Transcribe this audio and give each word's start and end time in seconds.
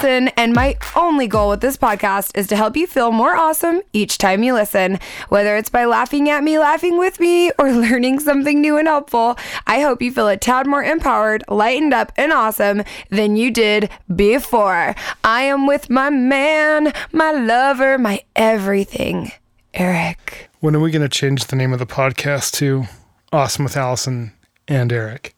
Allison, 0.00 0.28
and 0.28 0.54
my 0.54 0.78
only 0.96 1.26
goal 1.26 1.50
with 1.50 1.60
this 1.60 1.76
podcast 1.76 2.34
is 2.34 2.46
to 2.46 2.56
help 2.56 2.74
you 2.74 2.86
feel 2.86 3.12
more 3.12 3.36
awesome 3.36 3.82
each 3.92 4.16
time 4.16 4.42
you 4.42 4.54
listen. 4.54 4.98
Whether 5.28 5.58
it's 5.58 5.68
by 5.68 5.84
laughing 5.84 6.30
at 6.30 6.42
me, 6.42 6.58
laughing 6.58 6.96
with 6.96 7.20
me, 7.20 7.50
or 7.58 7.70
learning 7.72 8.20
something 8.20 8.62
new 8.62 8.78
and 8.78 8.88
helpful, 8.88 9.36
I 9.66 9.82
hope 9.82 10.00
you 10.00 10.10
feel 10.10 10.28
a 10.28 10.38
tad 10.38 10.66
more 10.66 10.82
empowered, 10.82 11.44
lightened 11.48 11.92
up, 11.92 12.12
and 12.16 12.32
awesome 12.32 12.82
than 13.10 13.36
you 13.36 13.50
did 13.50 13.90
before. 14.16 14.94
I 15.22 15.42
am 15.42 15.66
with 15.66 15.90
my 15.90 16.08
man, 16.08 16.94
my 17.12 17.32
lover, 17.32 17.98
my 17.98 18.22
everything, 18.34 19.32
Eric. 19.74 20.48
When 20.60 20.74
are 20.74 20.80
we 20.80 20.90
going 20.90 21.02
to 21.02 21.10
change 21.10 21.44
the 21.44 21.56
name 21.56 21.74
of 21.74 21.78
the 21.78 21.84
podcast 21.84 22.52
to 22.52 22.84
Awesome 23.32 23.64
with 23.64 23.76
Allison 23.76 24.32
and 24.66 24.90
Eric? 24.94 25.34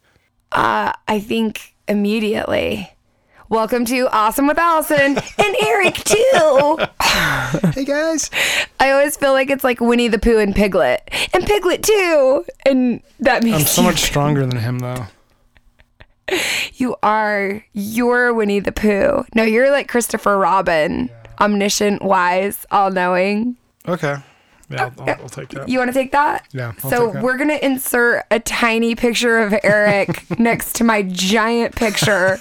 Uh, 0.52 0.92
I 1.08 1.18
think 1.18 1.74
immediately. 1.88 2.92
Welcome 3.52 3.84
to 3.84 4.08
Awesome 4.10 4.46
with 4.46 4.56
Allison 4.56 5.18
and 5.18 5.56
Eric 5.62 5.96
too. 5.96 6.78
hey 7.74 7.84
guys. 7.84 8.30
I 8.80 8.92
always 8.92 9.18
feel 9.18 9.32
like 9.32 9.50
it's 9.50 9.62
like 9.62 9.78
Winnie 9.78 10.08
the 10.08 10.18
Pooh 10.18 10.38
and 10.38 10.56
Piglet 10.56 11.02
and 11.34 11.44
Piglet 11.44 11.82
too, 11.82 12.46
and 12.64 13.02
that 13.20 13.44
makes 13.44 13.58
I'm 13.58 13.66
so 13.66 13.82
much 13.82 14.00
stronger 14.00 14.46
than 14.46 14.56
him 14.56 14.78
though. 14.78 15.04
you 16.76 16.96
are 17.02 17.62
you're 17.74 18.32
Winnie 18.32 18.60
the 18.60 18.72
Pooh. 18.72 19.26
No, 19.34 19.42
you're 19.42 19.70
like 19.70 19.86
Christopher 19.86 20.38
Robin, 20.38 21.10
omniscient, 21.38 22.00
wise, 22.00 22.64
all 22.70 22.90
knowing. 22.90 23.58
Okay. 23.86 24.16
Yeah, 24.70 24.88
oh, 24.96 25.02
I'll, 25.02 25.10
I'll, 25.10 25.22
I'll 25.24 25.28
take 25.28 25.50
that. 25.50 25.68
You 25.68 25.78
want 25.78 25.90
to 25.90 25.92
take 25.94 26.12
that? 26.12 26.48
Yeah, 26.52 26.72
I'll 26.82 26.90
so 26.90 27.10
that. 27.10 27.22
we're 27.22 27.36
gonna 27.36 27.58
insert 27.60 28.24
a 28.30 28.40
tiny 28.40 28.94
picture 28.94 29.40
of 29.40 29.54
Eric 29.62 30.24
next 30.38 30.76
to 30.76 30.84
my 30.84 31.02
giant 31.02 31.76
picture 31.76 32.38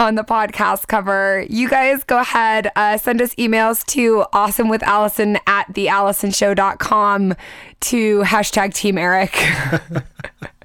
on 0.00 0.14
the 0.14 0.24
podcast 0.24 0.88
cover. 0.88 1.44
You 1.50 1.68
guys 1.68 2.02
go 2.04 2.18
ahead, 2.18 2.72
uh, 2.74 2.96
send 2.96 3.20
us 3.20 3.34
emails 3.34 3.84
to 3.86 4.24
awesomewithallison 4.32 5.38
at 5.46 5.68
theallisonshow.com 5.74 7.34
to 7.80 8.20
hashtag 8.22 8.74
Team 8.74 8.96
Eric. 8.96 9.36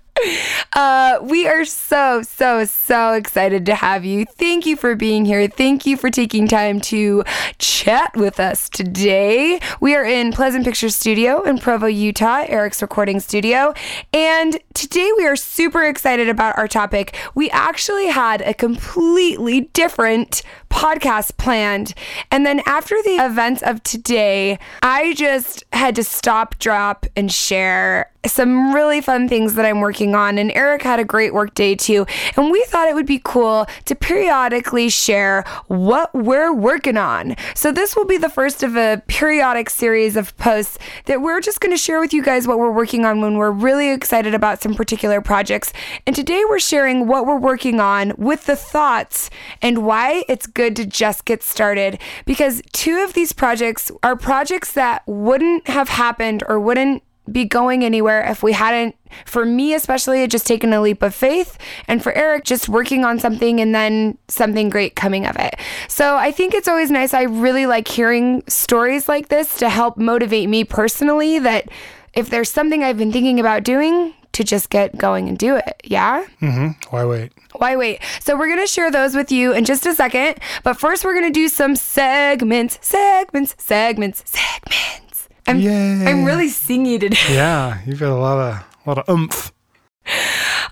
Uh, 0.73 1.19
we 1.21 1.47
are 1.47 1.65
so, 1.65 2.21
so, 2.21 2.65
so 2.65 3.13
excited 3.13 3.65
to 3.65 3.75
have 3.75 4.03
you. 4.03 4.25
Thank 4.25 4.65
you 4.65 4.75
for 4.75 4.95
being 4.95 5.25
here. 5.25 5.47
Thank 5.47 5.85
you 5.85 5.97
for 5.97 6.09
taking 6.09 6.47
time 6.47 6.79
to 6.81 7.23
chat 7.57 8.15
with 8.15 8.39
us 8.39 8.69
today. 8.69 9.59
We 9.79 9.95
are 9.95 10.03
in 10.03 10.31
Pleasant 10.31 10.65
Picture 10.65 10.89
Studio 10.89 11.43
in 11.43 11.59
Provo, 11.59 11.85
Utah, 11.85 12.45
Eric's 12.47 12.81
recording 12.81 13.19
studio. 13.19 13.73
And 14.13 14.57
today 14.73 15.09
we 15.17 15.25
are 15.25 15.35
super 15.35 15.83
excited 15.83 16.27
about 16.27 16.57
our 16.57 16.67
topic. 16.67 17.15
We 17.35 17.49
actually 17.51 18.07
had 18.07 18.41
a 18.41 18.53
completely 18.53 19.61
different 19.73 20.41
podcast 20.69 21.37
planned. 21.37 21.93
And 22.31 22.45
then 22.45 22.61
after 22.65 23.01
the 23.03 23.17
events 23.17 23.61
of 23.63 23.81
today, 23.83 24.59
I 24.81 25.13
just 25.13 25.63
had 25.71 25.95
to 25.95 26.03
stop, 26.03 26.59
drop, 26.59 27.05
and 27.15 27.31
share 27.31 28.11
some 28.27 28.73
really 28.73 29.01
fun 29.01 29.27
things 29.27 29.53
that 29.55 29.65
I'm 29.65 29.81
working 29.81 30.15
on. 30.15 30.37
And 30.37 30.51
Eric 30.51 30.81
had 30.81 30.99
a 30.99 31.05
great 31.05 31.33
work 31.33 31.53
day 31.55 31.75
too. 31.75 32.05
And 32.35 32.51
we 32.51 32.63
thought 32.65 32.87
it 32.87 32.95
would 32.95 33.05
be 33.05 33.21
cool 33.23 33.67
to 33.85 33.95
periodically 33.95 34.89
share 34.89 35.43
what 35.67 36.13
we're 36.13 36.53
working 36.53 36.97
on. 36.97 37.35
So 37.53 37.71
this 37.71 37.95
will 37.95 38.05
be 38.05 38.17
the 38.17 38.29
first 38.29 38.63
of 38.63 38.75
a 38.75 39.01
periodic 39.07 39.69
series 39.69 40.15
of 40.15 40.35
posts 40.37 40.77
that 41.05 41.21
we're 41.21 41.41
just 41.41 41.59
going 41.59 41.73
to 41.73 41.77
share 41.77 41.99
with 41.99 42.13
you 42.13 42.23
guys 42.23 42.47
what 42.47 42.59
we're 42.59 42.71
working 42.71 43.05
on 43.05 43.21
when 43.21 43.37
we're 43.37 43.51
really 43.51 43.91
excited 43.91 44.33
about 44.33 44.61
some 44.61 44.73
particular 44.73 45.21
projects. 45.21 45.73
And 46.05 46.15
today 46.15 46.43
we're 46.47 46.59
sharing 46.59 47.07
what 47.07 47.25
we're 47.25 47.39
working 47.39 47.79
on 47.79 48.13
with 48.17 48.45
the 48.45 48.55
thoughts 48.55 49.29
and 49.61 49.85
why 49.85 50.23
it's 50.27 50.47
good 50.47 50.75
to 50.77 50.85
just 50.85 51.25
get 51.25 51.43
started. 51.43 51.99
Because 52.25 52.61
two 52.71 53.03
of 53.03 53.13
these 53.13 53.33
projects 53.33 53.91
are 54.03 54.15
projects 54.15 54.71
that 54.73 55.03
wouldn't 55.07 55.67
have 55.67 55.89
happened 55.89 56.43
or 56.47 56.59
wouldn't 56.59 57.03
be 57.31 57.45
going 57.45 57.83
anywhere 57.83 58.23
if 58.23 58.43
we 58.43 58.53
hadn't, 58.53 58.95
for 59.25 59.45
me 59.45 59.73
especially, 59.73 60.23
it 60.23 60.31
just 60.31 60.47
taken 60.47 60.73
a 60.73 60.81
leap 60.81 61.01
of 61.01 61.15
faith, 61.15 61.57
and 61.87 62.03
for 62.03 62.13
Eric, 62.13 62.43
just 62.43 62.69
working 62.69 63.05
on 63.05 63.19
something 63.19 63.59
and 63.59 63.73
then 63.73 64.17
something 64.27 64.69
great 64.69 64.95
coming 64.95 65.25
of 65.25 65.35
it. 65.37 65.55
So 65.87 66.17
I 66.17 66.31
think 66.31 66.53
it's 66.53 66.67
always 66.67 66.91
nice. 66.91 67.13
I 67.13 67.23
really 67.23 67.65
like 67.65 67.87
hearing 67.87 68.43
stories 68.47 69.07
like 69.07 69.29
this 69.29 69.57
to 69.57 69.69
help 69.69 69.97
motivate 69.97 70.49
me 70.49 70.63
personally 70.63 71.39
that 71.39 71.69
if 72.13 72.29
there's 72.29 72.49
something 72.49 72.83
I've 72.83 72.97
been 72.97 73.11
thinking 73.11 73.39
about 73.39 73.63
doing, 73.63 74.13
to 74.35 74.43
just 74.43 74.69
get 74.69 74.97
going 74.97 75.29
and 75.29 75.37
do 75.37 75.55
it. 75.55 75.81
Yeah? 75.85 76.25
Mm-hmm. 76.41 76.67
Why 76.93 77.05
wait? 77.05 77.31
Why 77.55 77.77
wait? 77.77 78.01
So 78.19 78.37
we're 78.37 78.49
gonna 78.49 78.67
share 78.67 78.91
those 78.91 79.15
with 79.15 79.31
you 79.31 79.53
in 79.53 79.63
just 79.63 79.85
a 79.85 79.95
second. 79.95 80.39
But 80.63 80.77
first, 80.77 81.05
we're 81.05 81.13
gonna 81.13 81.31
do 81.31 81.47
some 81.47 81.77
segments, 81.77 82.77
segments, 82.81 83.55
segments, 83.57 84.23
segments. 84.27 85.04
I'm, 85.47 85.59
Yay. 85.59 86.05
I'm 86.05 86.25
really 86.25 86.49
singy 86.49 86.99
today. 86.99 87.17
Yeah, 87.29 87.79
you've 87.85 87.99
got 87.99 88.11
a 88.11 88.15
lot 88.15 88.37
of 88.37 88.53
a 88.85 88.89
lot 88.89 88.97
of 88.99 89.09
oomph. 89.09 89.51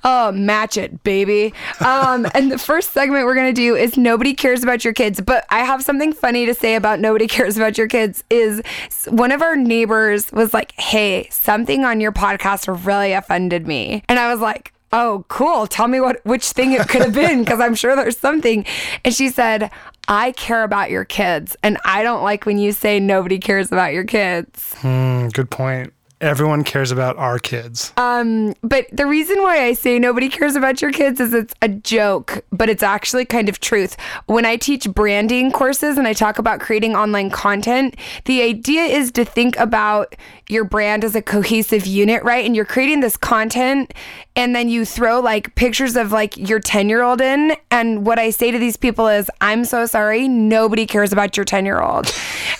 Oh, 0.05 0.33
match 0.33 0.75
it, 0.75 1.01
baby. 1.03 1.53
Um, 1.79 2.27
and 2.35 2.51
the 2.51 2.57
first 2.57 2.91
segment 2.91 3.25
we're 3.25 3.35
gonna 3.35 3.53
do 3.53 3.75
is 3.75 3.97
nobody 3.97 4.33
cares 4.33 4.63
about 4.63 4.83
your 4.83 4.93
kids. 4.93 5.21
But 5.21 5.45
I 5.49 5.59
have 5.59 5.81
something 5.81 6.13
funny 6.13 6.45
to 6.45 6.53
say 6.53 6.75
about 6.75 6.99
nobody 6.99 7.27
cares 7.27 7.55
about 7.57 7.77
your 7.77 7.87
kids. 7.87 8.23
Is 8.29 8.61
one 9.09 9.31
of 9.31 9.41
our 9.41 9.55
neighbors 9.55 10.31
was 10.31 10.53
like, 10.53 10.73
"Hey, 10.79 11.27
something 11.31 11.85
on 11.85 12.01
your 12.01 12.11
podcast 12.11 12.85
really 12.85 13.13
offended 13.13 13.67
me," 13.67 14.03
and 14.07 14.19
I 14.19 14.31
was 14.31 14.41
like. 14.41 14.71
Oh, 14.95 15.25
cool. 15.27 15.65
Tell 15.65 15.87
me 15.87 15.99
what 15.99 16.23
which 16.23 16.51
thing 16.51 16.73
it 16.73 16.87
could 16.87 17.01
have 17.01 17.15
been 17.15 17.39
because 17.39 17.59
I'm 17.59 17.73
sure 17.73 17.95
there's 17.95 18.15
something. 18.15 18.63
And 19.03 19.11
she 19.11 19.29
said, 19.29 19.71
"I 20.07 20.31
care 20.33 20.63
about 20.63 20.89
your 20.89 21.05
kids, 21.05 21.55
and 21.63 21.77
I 21.85 22.03
don't 22.03 22.23
like 22.23 22.45
when 22.45 22.57
you 22.57 22.71
say 22.71 22.99
nobody 22.99 23.39
cares 23.39 23.71
about 23.71 23.93
your 23.93 24.03
kids." 24.03 24.73
Hmm, 24.79 25.27
good 25.29 25.49
point. 25.49 25.93
Everyone 26.23 26.63
cares 26.63 26.89
about 26.89 27.17
our 27.17 27.37
kids. 27.37 27.91
Um, 27.97 28.53
but 28.63 28.87
the 28.93 29.05
reason 29.05 29.41
why 29.41 29.65
I 29.65 29.73
say 29.73 29.99
nobody 29.99 30.29
cares 30.29 30.55
about 30.55 30.81
your 30.81 30.93
kids 30.93 31.19
is 31.19 31.33
it's 31.33 31.53
a 31.61 31.67
joke, 31.67 32.45
but 32.49 32.69
it's 32.69 32.81
actually 32.81 33.25
kind 33.25 33.49
of 33.49 33.59
truth. 33.59 33.97
When 34.27 34.45
I 34.45 34.55
teach 34.55 34.89
branding 34.89 35.51
courses 35.51 35.97
and 35.97 36.07
I 36.07 36.13
talk 36.13 36.39
about 36.39 36.61
creating 36.61 36.95
online 36.95 37.29
content, 37.29 37.97
the 38.23 38.41
idea 38.41 38.83
is 38.83 39.11
to 39.11 39.25
think 39.25 39.57
about 39.59 40.15
your 40.47 40.63
brand 40.63 41.03
as 41.03 41.13
a 41.15 41.21
cohesive 41.21 41.85
unit, 41.85 42.23
right? 42.23 42.45
And 42.45 42.55
you're 42.55 42.63
creating 42.63 43.01
this 43.01 43.17
content 43.17 43.93
and 44.35 44.55
then 44.55 44.69
you 44.69 44.85
throw 44.85 45.19
like 45.19 45.53
pictures 45.55 45.95
of 45.95 46.11
like 46.11 46.37
your 46.37 46.59
10 46.59 46.89
year 46.89 47.03
old 47.03 47.21
in. 47.21 47.55
And 47.69 48.05
what 48.05 48.19
I 48.19 48.29
say 48.29 48.51
to 48.51 48.59
these 48.59 48.77
people 48.77 49.07
is, 49.07 49.29
I'm 49.41 49.65
so 49.65 49.85
sorry, 49.85 50.27
nobody 50.27 50.85
cares 50.85 51.11
about 51.11 51.37
your 51.37 51.43
10 51.43 51.65
year 51.65 51.81
old. 51.81 52.13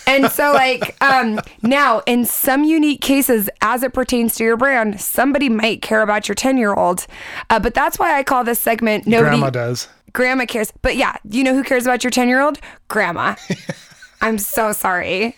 And 0.06 0.32
so, 0.32 0.52
like, 0.54 1.02
um, 1.02 1.40
now 1.62 2.02
in 2.06 2.26
some 2.26 2.64
unique 2.64 3.02
cases, 3.02 3.50
as 3.62 3.84
it 3.84 3.94
pertains 3.94 4.36
to 4.36 4.44
your 4.44 4.58
brand, 4.58 5.00
somebody 5.00 5.50
might 5.50 5.82
care 5.82 6.02
about 6.02 6.28
your 6.28 6.36
10 6.36 6.58
year 6.58 6.74
old. 6.74 7.06
Uh, 7.50 7.60
but 7.60 7.74
that's 7.74 8.00
why 8.00 8.18
I 8.18 8.24
call 8.24 8.44
this 8.44 8.60
segment 8.60 9.08
Nobody 9.08 9.30
Grandma 9.30 9.50
does. 9.50 9.88
Grandma 10.14 10.46
cares. 10.46 10.72
But 10.82 10.96
yeah, 10.96 11.18
you 11.30 11.44
know 11.44 11.54
who 11.54 11.64
cares 11.64 11.86
about 11.86 12.04
your 12.04 12.12
10 12.12 12.28
year 12.28 12.42
old? 12.42 12.60
Grandma. 12.88 13.36
I'm 14.22 14.38
so 14.38 14.72
sorry. 14.72 15.38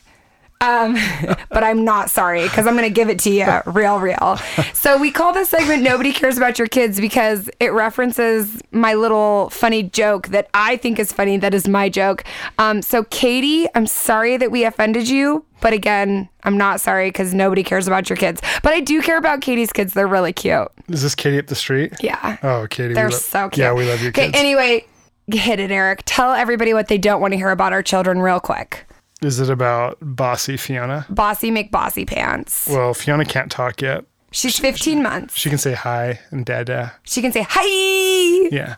Um, 0.62 0.96
but 1.50 1.64
I'm 1.64 1.84
not 1.84 2.10
sorry 2.10 2.44
because 2.44 2.66
I'm 2.68 2.76
going 2.76 2.88
to 2.88 2.94
give 2.94 3.10
it 3.10 3.20
to 3.20 3.30
you 3.30 3.46
real, 3.66 4.00
real. 4.00 4.38
So 4.74 4.98
we 4.98 5.12
call 5.12 5.34
this 5.34 5.50
segment 5.50 5.84
Nobody 5.84 6.12
Cares 6.12 6.38
About 6.38 6.58
Your 6.58 6.68
Kids 6.68 7.00
because 7.00 7.50
it 7.60 7.72
references 7.74 8.62
my 8.72 8.94
little 8.94 9.50
funny 9.50 9.84
joke 9.84 10.30
that 10.30 10.50
I 10.54 10.78
think 10.78 11.00
is 11.00 11.12
funny. 11.12 11.38
That 11.38 11.54
is 11.54 11.68
my 11.68 11.90
joke. 11.90 12.24
Um, 12.58 12.82
so, 12.82 13.04
Katie, 13.06 13.68
I'm 13.76 13.88
sorry 13.88 14.38
that 14.38 14.52
we 14.52 14.64
offended 14.64 15.10
you. 15.10 15.46
But 15.62 15.74
again, 15.74 16.30
I'm 16.44 16.58
not 16.58 16.80
sorry 16.82 17.10
because 17.10 17.34
nobody 17.34 17.64
cares 17.64 17.88
about 17.88 18.10
your 18.10 18.18
kids. 18.18 18.42
But 18.62 18.74
I 18.74 18.82
do 18.82 19.02
care 19.02 19.18
about 19.18 19.42
Katie's 19.42 19.72
kids. 19.72 19.94
They're 19.94 20.06
really 20.06 20.34
cute. 20.34 20.68
Is 20.90 21.02
this 21.02 21.16
Katie 21.16 21.40
up 21.40 21.48
the 21.48 21.56
street? 21.56 21.94
Yeah. 22.02 22.38
Oh, 22.44 22.68
Katie. 22.70 22.94
They're 22.94 23.10
lo- 23.10 23.18
so 23.18 23.50
cute. 23.50 23.64
Yeah, 23.64 23.74
we 23.74 23.88
love 23.90 24.02
your 24.02 24.12
kids. 24.12 24.30
Okay, 24.30 24.40
anyway, 24.40 24.86
hit 25.28 25.60
it, 25.60 25.72
Eric. 25.72 26.04
Tell 26.06 26.34
everybody 26.34 26.74
what 26.74 26.88
they 26.88 26.98
don't 26.98 27.20
want 27.22 27.32
to 27.32 27.38
hear 27.38 27.50
about 27.50 27.74
our 27.74 27.82
children 27.82 28.20
real 28.20 28.40
quick. 28.40 28.86
Is 29.22 29.40
it 29.40 29.50
about 29.50 29.98
bossy 30.02 30.58
Fiona? 30.58 31.06
Bossy 31.10 31.52
McBossy 31.52 32.06
pants. 32.06 32.68
Well, 32.70 32.94
Fiona 32.94 33.26
can't 33.26 33.52
talk 33.52 33.82
yet. 33.82 34.06
She's 34.36 34.60
15 34.60 35.02
months. 35.02 35.38
She 35.38 35.48
can 35.48 35.58
say 35.58 35.76
hi 35.76 36.20
and 36.30 36.46
dada. 36.46 36.92
She 37.04 37.22
can 37.22 37.32
say 37.32 37.46
hi. 37.50 38.50
Yeah. 38.52 38.76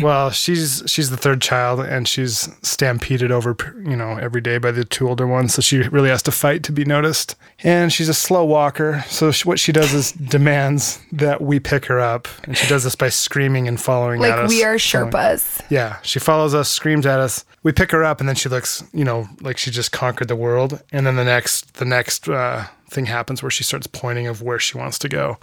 well, 0.00 0.30
she's 0.30 0.82
she's 0.86 1.10
the 1.10 1.18
third 1.18 1.42
child, 1.42 1.80
and 1.80 2.08
she's 2.08 2.48
stampeded 2.62 3.30
over, 3.30 3.54
you 3.84 3.94
know, 3.94 4.16
every 4.16 4.40
day 4.40 4.56
by 4.56 4.70
the 4.70 4.86
two 4.86 5.06
older 5.06 5.26
ones. 5.26 5.52
So 5.52 5.60
she 5.60 5.82
really 5.88 6.08
has 6.08 6.22
to 6.22 6.32
fight 6.32 6.62
to 6.64 6.72
be 6.72 6.86
noticed. 6.86 7.36
And 7.62 7.92
she's 7.92 8.08
a 8.08 8.14
slow 8.14 8.42
walker. 8.42 9.04
So 9.06 9.30
she, 9.30 9.46
what 9.46 9.58
she 9.58 9.70
does 9.70 9.92
is 9.92 10.12
demands 10.30 10.98
that 11.12 11.42
we 11.42 11.60
pick 11.60 11.84
her 11.84 12.00
up, 12.00 12.26
and 12.44 12.56
she 12.56 12.66
does 12.66 12.84
this 12.84 12.94
by 12.96 13.10
screaming 13.10 13.68
and 13.68 13.78
following 13.78 14.18
Like 14.18 14.48
we 14.48 14.64
are 14.64 14.76
Sherpas. 14.76 15.60
Yeah, 15.68 15.98
she 16.00 16.20
follows 16.20 16.54
us, 16.54 16.70
screams 16.70 17.04
at 17.04 17.20
us. 17.20 17.44
We 17.62 17.72
pick 17.72 17.90
her 17.90 18.02
up, 18.02 18.20
and 18.20 18.28
then 18.28 18.36
she 18.36 18.48
looks, 18.48 18.82
you 18.94 19.04
know, 19.04 19.28
like 19.42 19.58
she 19.58 19.70
just 19.70 19.92
conquered 19.92 20.28
the 20.28 20.36
world. 20.36 20.82
And 20.90 21.06
then 21.06 21.16
the 21.16 21.24
next, 21.24 21.74
the 21.74 21.84
next 21.84 22.30
uh, 22.30 22.64
thing 22.90 23.06
happens 23.06 23.42
where 23.42 23.50
she 23.50 23.64
starts 23.64 23.86
pointing 23.86 24.26
of 24.26 24.42
where 24.42 24.58
she 24.58 24.76
wants 24.76 24.98
to 24.98 25.08
go. 25.08 25.38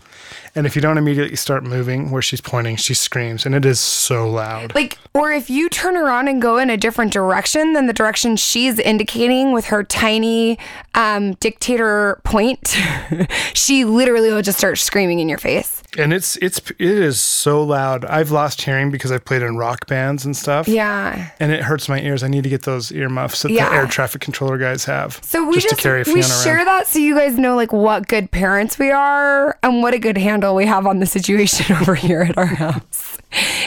And 0.54 0.68
if 0.68 0.76
you 0.76 0.82
don't 0.82 0.98
immediately 0.98 1.36
start 1.38 1.64
moving 1.64 2.12
where 2.12 2.22
she's 2.22 2.42
pointing, 2.42 2.76
she 2.76 2.94
screams 2.94 3.46
and 3.46 3.56
it 3.56 3.66
is 3.66 3.80
so 3.80 4.30
loud. 4.30 4.76
Like, 4.76 4.98
or 5.14 5.32
if 5.32 5.50
you 5.50 5.70
turn 5.70 5.96
around 5.96 6.28
and 6.28 6.42
go 6.42 6.58
in 6.58 6.70
a 6.70 6.78
different 6.78 7.14
direction 7.14 7.74
than 7.74 7.88
the 7.88 7.94
direction 7.94 8.36
she's 8.36 8.80
indicating 8.80 9.54
with 9.54 9.66
her 9.66 9.84
tiny 9.84 10.60
um, 10.94 11.34
dictator 11.36 12.22
point, 12.24 12.78
she 13.54 13.86
literally 13.86 14.32
will 14.32 14.42
just 14.42 14.58
start 14.58 14.78
screaming 14.78 15.20
in 15.20 15.30
your 15.30 15.38
face. 15.38 15.84
And 15.98 16.14
it's 16.14 16.38
it's 16.38 16.60
it 16.72 16.80
is 16.80 17.20
so 17.20 17.64
loud. 17.64 18.06
I've 18.06 18.32
lost 18.32 18.62
hearing 18.62 18.92
because 18.92 19.12
I've 19.12 19.26
played 19.26 19.42
in 19.42 19.58
rock 19.58 19.88
bands 19.88 20.24
and 20.26 20.36
stuff. 20.38 20.68
Yeah. 20.68 21.32
And 21.40 21.52
it 21.52 21.64
hurts 21.64 21.90
my 21.90 22.00
ears. 22.00 22.24
I 22.24 22.28
need 22.28 22.44
to 22.44 22.50
get 22.50 22.64
those 22.64 22.92
earmuffs 22.92 23.42
that 23.42 23.52
Yeah. 23.52 23.68
the 23.70 23.76
air 23.76 23.88
traffic 23.88 24.22
controller 24.22 24.58
guys 24.58 24.86
have. 24.86 25.20
So 25.24 25.46
we 25.48 25.56
just, 25.56 25.70
to 25.70 25.76
carry 25.76 26.00
we 26.00 26.06
Fiona 26.06 26.24
share 26.24 26.56
around. 26.58 26.66
that 26.68 26.88
so 26.88 27.00
you 27.00 27.16
guys 27.16 27.38
know 27.38 27.56
like 27.56 27.74
what 27.74 28.08
good 28.08 28.32
parents 28.32 28.78
we 28.80 28.92
are 28.92 29.58
and 29.64 29.82
what 29.82 29.94
a 29.94 30.00
good 30.00 30.18
handle 30.18 30.56
we 30.56 30.66
have 30.66 30.86
on 30.88 31.00
the 31.00 31.06
situation 31.06 31.76
over 31.82 31.96
here 31.96 32.22
at 32.22 32.38
our 32.38 32.46
house. 32.46 33.18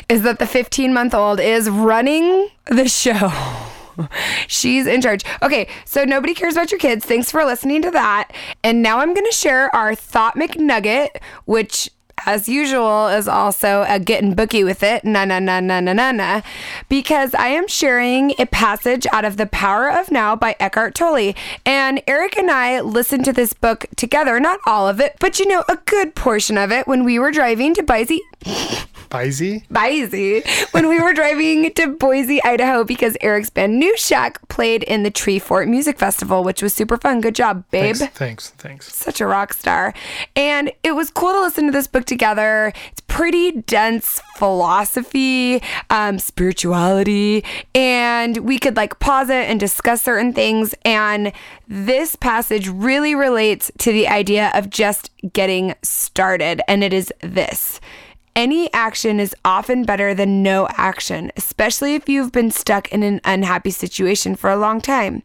Is 0.08 0.22
that 0.22 0.38
the 0.38 0.46
15 0.46 0.94
month 0.94 1.12
old 1.14 1.40
is 1.40 1.68
running 1.68 2.48
the 2.66 2.88
show. 2.88 3.30
She's 4.46 4.86
in 4.86 5.02
charge. 5.02 5.24
Okay, 5.42 5.68
so 5.84 6.04
nobody 6.04 6.34
cares 6.34 6.54
about 6.54 6.70
your 6.70 6.78
kids. 6.78 7.04
Thanks 7.04 7.30
for 7.30 7.44
listening 7.44 7.82
to 7.82 7.90
that. 7.90 8.32
And 8.64 8.82
now 8.82 9.00
I'm 9.00 9.12
going 9.12 9.26
to 9.26 9.36
share 9.36 9.74
our 9.74 9.94
Thought 9.94 10.36
McNugget, 10.36 11.08
which 11.44 11.90
as 12.26 12.48
usual, 12.48 13.08
is 13.08 13.28
also 13.28 13.84
a 13.88 13.98
getting 13.98 14.34
booky 14.34 14.64
with 14.64 14.82
it. 14.82 15.04
Na 15.04 15.24
na 15.24 15.38
na 15.38 15.60
na 15.60 15.80
na 15.80 15.92
na 15.92 16.12
na. 16.12 16.40
Because 16.88 17.34
I 17.34 17.48
am 17.48 17.68
sharing 17.68 18.34
a 18.38 18.46
passage 18.46 19.06
out 19.12 19.24
of 19.24 19.36
The 19.36 19.46
Power 19.46 19.90
of 19.90 20.10
Now 20.10 20.36
by 20.36 20.56
Eckhart 20.60 20.94
Tolle. 20.94 21.34
And 21.64 22.02
Eric 22.06 22.36
and 22.36 22.50
I 22.50 22.80
listened 22.80 23.24
to 23.26 23.32
this 23.32 23.52
book 23.52 23.86
together, 23.96 24.40
not 24.40 24.60
all 24.66 24.88
of 24.88 25.00
it, 25.00 25.16
but 25.20 25.38
you 25.38 25.46
know, 25.46 25.64
a 25.68 25.76
good 25.76 26.14
portion 26.14 26.56
of 26.58 26.72
it 26.72 26.86
when 26.86 27.04
we 27.04 27.18
were 27.18 27.30
driving 27.30 27.74
to 27.74 27.82
Boise. 27.82 28.20
Boise? 29.10 29.64
Boise 29.68 30.42
when 30.70 30.88
we 30.88 31.00
were 31.00 31.12
driving 31.12 31.72
to 31.74 31.88
Boise, 31.88 32.42
Idaho, 32.44 32.84
because 32.84 33.16
Eric's 33.20 33.50
band 33.50 33.78
New 33.78 33.96
Shack 33.96 34.48
played 34.48 34.84
in 34.84 35.02
the 35.02 35.10
Treefort 35.10 35.66
Music 35.66 35.98
Festival, 35.98 36.44
which 36.44 36.62
was 36.62 36.72
super 36.72 36.96
fun. 36.96 37.20
Good 37.20 37.34
job, 37.34 37.64
babe 37.72 37.96
Thanks, 37.96 38.14
thanks, 38.16 38.50
thanks. 38.50 38.94
such 38.94 39.20
a 39.20 39.26
rock 39.26 39.52
star. 39.52 39.92
And 40.36 40.70
it 40.84 40.92
was 40.92 41.10
cool 41.10 41.32
to 41.32 41.40
listen 41.40 41.66
to 41.66 41.72
this 41.72 41.88
book 41.88 42.04
together. 42.04 42.72
It's 42.92 43.00
pretty 43.08 43.50
dense 43.62 44.22
philosophy, 44.36 45.60
um, 45.90 46.20
spirituality, 46.20 47.44
and 47.74 48.36
we 48.38 48.60
could 48.60 48.76
like 48.76 49.00
pause 49.00 49.28
it 49.28 49.50
and 49.50 49.58
discuss 49.58 50.02
certain 50.02 50.32
things. 50.32 50.72
And 50.84 51.32
this 51.66 52.14
passage 52.14 52.68
really 52.68 53.16
relates 53.16 53.72
to 53.78 53.92
the 53.92 54.06
idea 54.06 54.52
of 54.54 54.70
just 54.70 55.10
getting 55.32 55.74
started. 55.82 56.62
And 56.68 56.84
it 56.84 56.92
is 56.92 57.12
this. 57.22 57.80
Any 58.40 58.72
action 58.72 59.20
is 59.20 59.36
often 59.44 59.84
better 59.84 60.14
than 60.14 60.42
no 60.42 60.66
action, 60.70 61.30
especially 61.36 61.94
if 61.94 62.08
you've 62.08 62.32
been 62.32 62.50
stuck 62.50 62.90
in 62.90 63.02
an 63.02 63.20
unhappy 63.22 63.70
situation 63.70 64.34
for 64.34 64.48
a 64.48 64.56
long 64.56 64.80
time. 64.80 65.22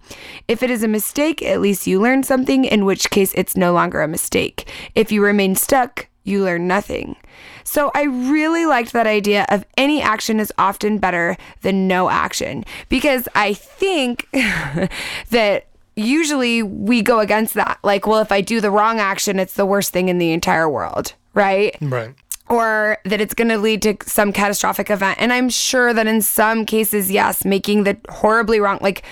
If 0.50 0.62
it 0.62 0.70
is 0.70 0.84
a 0.84 0.90
mistake, 0.90 1.42
at 1.42 1.62
least 1.62 1.88
you 1.88 2.02
learn 2.02 2.24
something, 2.24 2.66
in 2.66 2.84
which 2.84 3.10
case 3.12 3.32
it's 3.36 3.56
no 3.56 3.72
longer 3.72 4.02
a 4.02 4.08
mistake. 4.10 4.70
If 4.96 5.14
you 5.14 5.24
remain 5.24 5.56
stuck, 5.56 6.08
you 6.26 6.44
learn 6.44 6.68
nothing. 6.68 7.16
So 7.64 7.90
I 7.96 8.04
really 8.04 8.66
liked 8.66 8.92
that 8.92 9.08
idea 9.08 9.46
of 9.48 9.64
any 9.78 10.02
action 10.02 10.42
is 10.42 10.52
often 10.58 10.98
better 10.98 11.38
than 11.62 11.88
no 11.88 12.10
action 12.10 12.66
because 12.90 13.30
I 13.34 13.54
think 13.54 14.28
that 15.30 15.68
usually 15.96 16.64
we 16.64 17.02
go 17.02 17.22
against 17.22 17.54
that. 17.54 17.80
Like, 17.82 18.08
well, 18.08 18.20
if 18.20 18.34
I 18.34 18.42
do 18.42 18.60
the 18.60 18.72
wrong 18.72 19.00
action, 19.00 19.40
it's 19.40 19.54
the 19.54 19.66
worst 19.66 19.94
thing 19.94 20.10
in 20.10 20.18
the 20.18 20.34
entire 20.34 20.70
world, 20.70 21.14
right? 21.34 21.78
Right. 21.80 22.14
Or 22.50 22.98
that 23.06 23.22
it's 23.22 23.34
going 23.34 23.48
to 23.50 23.58
lead 23.58 23.82
to 23.84 23.98
some 24.06 24.32
catastrophic 24.32 24.90
event. 24.90 25.18
And 25.20 25.34
I'm 25.34 25.50
sure 25.50 25.94
that 25.94 26.08
in 26.08 26.22
some 26.22 26.66
cases, 26.66 27.10
yes, 27.10 27.44
making 27.44 27.84
the 27.84 27.98
horribly 28.10 28.60
wrong, 28.60 28.80
like 28.82 29.04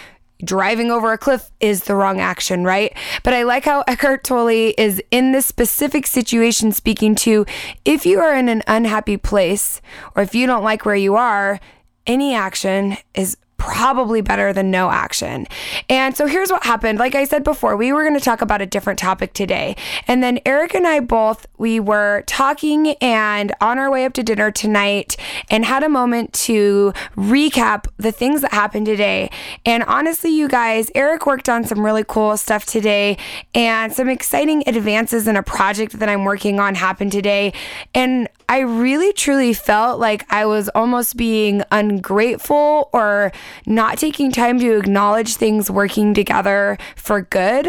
driving 0.44 0.92
over 0.92 1.14
a 1.14 1.18
cliff 1.18 1.52
is 1.60 1.86
the 1.86 1.96
wrong 1.96 2.20
action, 2.20 2.64
right? 2.64 2.96
But 3.24 3.34
I 3.34 3.44
like 3.44 3.66
how 3.66 3.84
Eckhart 3.88 4.24
Tolle 4.24 4.74
is 4.78 5.02
in 5.10 5.32
this 5.32 5.46
specific 5.46 6.06
situation 6.06 6.72
speaking 6.72 7.16
to 7.16 7.46
if 7.86 8.06
you 8.06 8.20
are 8.20 8.36
in 8.36 8.50
an 8.50 8.62
unhappy 8.68 9.18
place 9.18 9.82
or 10.16 10.24
if 10.24 10.36
you 10.36 10.46
don't 10.46 10.64
like 10.64 10.86
where 10.86 10.96
you 10.96 11.16
are, 11.16 11.60
any 12.06 12.36
action 12.36 12.98
is 13.14 13.38
probably 13.58 14.22
better 14.22 14.52
than 14.54 14.72
no 14.72 14.92
action. 14.92 15.48
And 15.90 16.16
so 16.16 16.28
here's 16.28 16.52
what 16.52 16.64
happened. 16.64 17.00
Like 17.00 17.16
I 17.16 17.24
said 17.24 17.44
before, 17.44 17.78
we 17.78 17.94
were 17.94 18.04
going 18.04 18.18
to 18.18 18.24
talk 18.24 18.42
about 18.42 18.62
a 18.62 18.66
different 18.66 19.00
topic 19.00 19.34
today. 19.34 19.76
And 20.08 20.22
then 20.22 20.40
Eric 20.46 20.76
and 20.76 20.86
I 20.86 21.00
both 21.00 21.48
we 21.58 21.80
were 21.80 22.24
talking 22.28 22.90
and 23.02 23.54
on 23.62 23.80
our 23.80 23.90
way 23.90 24.04
up 24.06 24.14
to 24.14 24.24
dinner 24.24 24.52
tonight 24.52 25.16
and 25.50 25.64
had 25.64 25.82
a 25.82 25.90
moment 25.90 26.34
to 26.34 26.92
recap 27.16 27.86
the 27.98 28.12
things 28.12 28.42
that 28.42 28.52
happened 28.52 28.86
today. 28.86 29.30
And 29.66 29.84
honestly, 29.84 30.32
you 30.32 30.50
guys, 30.50 30.92
Eric 30.94 31.26
worked 31.26 31.48
on 31.48 31.64
some 31.64 31.86
really 31.86 32.04
cool 32.06 32.36
stuff 32.36 32.66
today 32.66 33.18
and 33.56 33.94
some 33.94 34.10
exciting 34.10 34.64
advances 34.68 35.28
in 35.28 35.38
a 35.38 35.44
project 35.44 36.00
that 36.00 36.10
I'm 36.10 36.26
working 36.26 36.60
on 36.60 36.76
happened 36.76 37.14
today. 37.14 37.54
And 37.96 38.28
I 38.50 38.60
really 38.60 39.14
truly 39.14 39.54
felt 39.54 40.00
like 40.00 40.26
I 40.32 40.46
was 40.46 40.70
almost 40.70 41.16
being 41.16 41.64
ungrateful 41.72 42.90
or 42.92 43.32
not 43.66 43.98
taking 43.98 44.32
time 44.32 44.60
to 44.60 44.78
acknowledge 44.78 45.36
things 45.36 45.70
working 45.70 46.14
together 46.14 46.78
for 46.96 47.22
good 47.22 47.68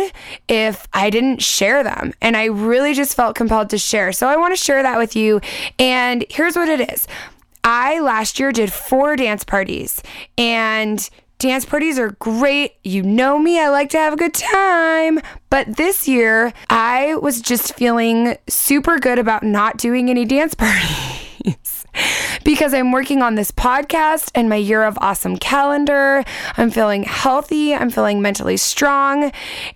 if 0.48 0.86
I 0.92 1.10
didn't 1.10 1.42
share 1.42 1.82
them. 1.82 2.12
And 2.20 2.36
I 2.36 2.46
really 2.46 2.94
just 2.94 3.16
felt 3.16 3.36
compelled 3.36 3.70
to 3.70 3.78
share. 3.78 4.12
So 4.12 4.26
I 4.28 4.36
want 4.36 4.56
to 4.56 4.62
share 4.62 4.82
that 4.82 4.98
with 4.98 5.16
you. 5.16 5.40
And 5.78 6.24
here's 6.30 6.56
what 6.56 6.68
it 6.68 6.92
is 6.92 7.06
I 7.62 8.00
last 8.00 8.38
year 8.38 8.52
did 8.52 8.72
four 8.72 9.16
dance 9.16 9.44
parties 9.44 10.02
and 10.36 11.08
Dance 11.38 11.64
parties 11.64 11.98
are 11.98 12.12
great. 12.20 12.76
You 12.84 13.02
know 13.02 13.38
me, 13.38 13.60
I 13.60 13.68
like 13.68 13.90
to 13.90 13.98
have 13.98 14.12
a 14.12 14.16
good 14.16 14.32
time. 14.32 15.20
But 15.50 15.76
this 15.76 16.08
year, 16.08 16.52
I 16.70 17.16
was 17.16 17.42
just 17.42 17.74
feeling 17.74 18.36
super 18.48 18.98
good 18.98 19.18
about 19.18 19.42
not 19.42 19.76
doing 19.76 20.08
any 20.08 20.24
dance 20.24 20.54
parties. 20.54 21.83
Because 22.44 22.74
I'm 22.74 22.92
working 22.92 23.22
on 23.22 23.34
this 23.34 23.50
podcast 23.50 24.30
and 24.34 24.48
my 24.48 24.56
year 24.56 24.84
of 24.84 24.98
awesome 25.00 25.36
calendar. 25.36 26.24
I'm 26.56 26.70
feeling 26.70 27.04
healthy. 27.04 27.74
I'm 27.74 27.90
feeling 27.90 28.22
mentally 28.22 28.56
strong. 28.56 29.32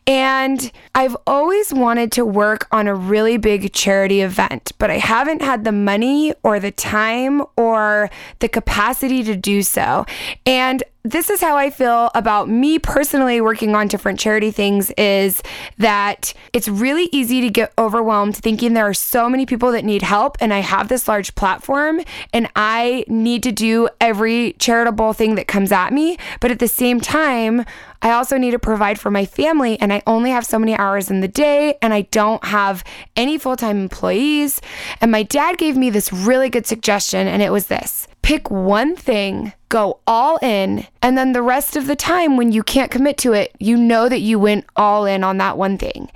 And 0.06 0.70
I've 0.94 1.16
always 1.26 1.72
wanted 1.72 2.12
to 2.12 2.24
work 2.24 2.66
on 2.72 2.86
a 2.86 2.94
really 2.94 3.36
big 3.36 3.72
charity 3.72 4.20
event, 4.20 4.72
but 4.78 4.90
I 4.90 4.98
haven't 4.98 5.42
had 5.42 5.64
the 5.64 5.72
money 5.72 6.34
or 6.42 6.60
the 6.60 6.70
time 6.70 7.42
or 7.56 8.10
the 8.40 8.48
capacity 8.48 9.22
to 9.24 9.36
do 9.36 9.62
so. 9.62 10.06
And 10.46 10.82
this 11.10 11.30
is 11.30 11.40
how 11.40 11.56
I 11.56 11.70
feel 11.70 12.10
about 12.14 12.48
me 12.48 12.78
personally 12.78 13.40
working 13.40 13.74
on 13.74 13.88
different 13.88 14.20
charity 14.20 14.50
things 14.50 14.90
is 14.92 15.42
that 15.78 16.34
it's 16.52 16.68
really 16.68 17.08
easy 17.12 17.40
to 17.40 17.48
get 17.48 17.72
overwhelmed 17.78 18.36
thinking 18.36 18.74
there 18.74 18.86
are 18.86 18.94
so 18.94 19.28
many 19.28 19.46
people 19.46 19.72
that 19.72 19.84
need 19.84 20.02
help 20.02 20.36
and 20.40 20.52
I 20.52 20.58
have 20.58 20.88
this 20.88 21.08
large 21.08 21.34
platform 21.34 22.02
and 22.32 22.48
I 22.54 23.04
need 23.08 23.42
to 23.44 23.52
do 23.52 23.88
every 24.00 24.54
charitable 24.58 25.14
thing 25.14 25.36
that 25.36 25.48
comes 25.48 25.72
at 25.72 25.92
me. 25.92 26.18
But 26.40 26.50
at 26.50 26.58
the 26.58 26.68
same 26.68 27.00
time, 27.00 27.64
I 28.02 28.12
also 28.12 28.36
need 28.36 28.52
to 28.52 28.58
provide 28.58 29.00
for 29.00 29.10
my 29.10 29.24
family, 29.24 29.76
and 29.80 29.92
I 29.92 30.02
only 30.06 30.30
have 30.30 30.46
so 30.46 30.56
many 30.56 30.76
hours 30.76 31.10
in 31.10 31.20
the 31.20 31.26
day, 31.26 31.76
and 31.82 31.92
I 31.92 32.02
don't 32.02 32.44
have 32.44 32.84
any 33.16 33.38
full 33.38 33.56
time 33.56 33.76
employees. 33.76 34.60
And 35.00 35.10
my 35.10 35.24
dad 35.24 35.58
gave 35.58 35.76
me 35.76 35.90
this 35.90 36.12
really 36.12 36.48
good 36.48 36.64
suggestion, 36.64 37.26
and 37.26 37.42
it 37.42 37.50
was 37.50 37.66
this 37.66 38.06
pick 38.22 38.50
one 38.50 38.94
thing, 38.94 39.54
go 39.70 40.00
all 40.06 40.36
in, 40.42 40.86
and 41.00 41.16
then 41.16 41.32
the 41.32 41.42
rest 41.42 41.76
of 41.76 41.86
the 41.86 41.94
time, 41.94 42.36
when 42.36 42.50
you 42.52 42.62
can't 42.62 42.90
commit 42.90 43.18
to 43.18 43.32
it, 43.32 43.54
you 43.58 43.76
know 43.76 44.08
that 44.08 44.20
you 44.20 44.38
went 44.38 44.64
all 44.76 45.06
in 45.06 45.22
on 45.22 45.38
that 45.38 45.56
one 45.56 45.78
thing. 45.78 46.10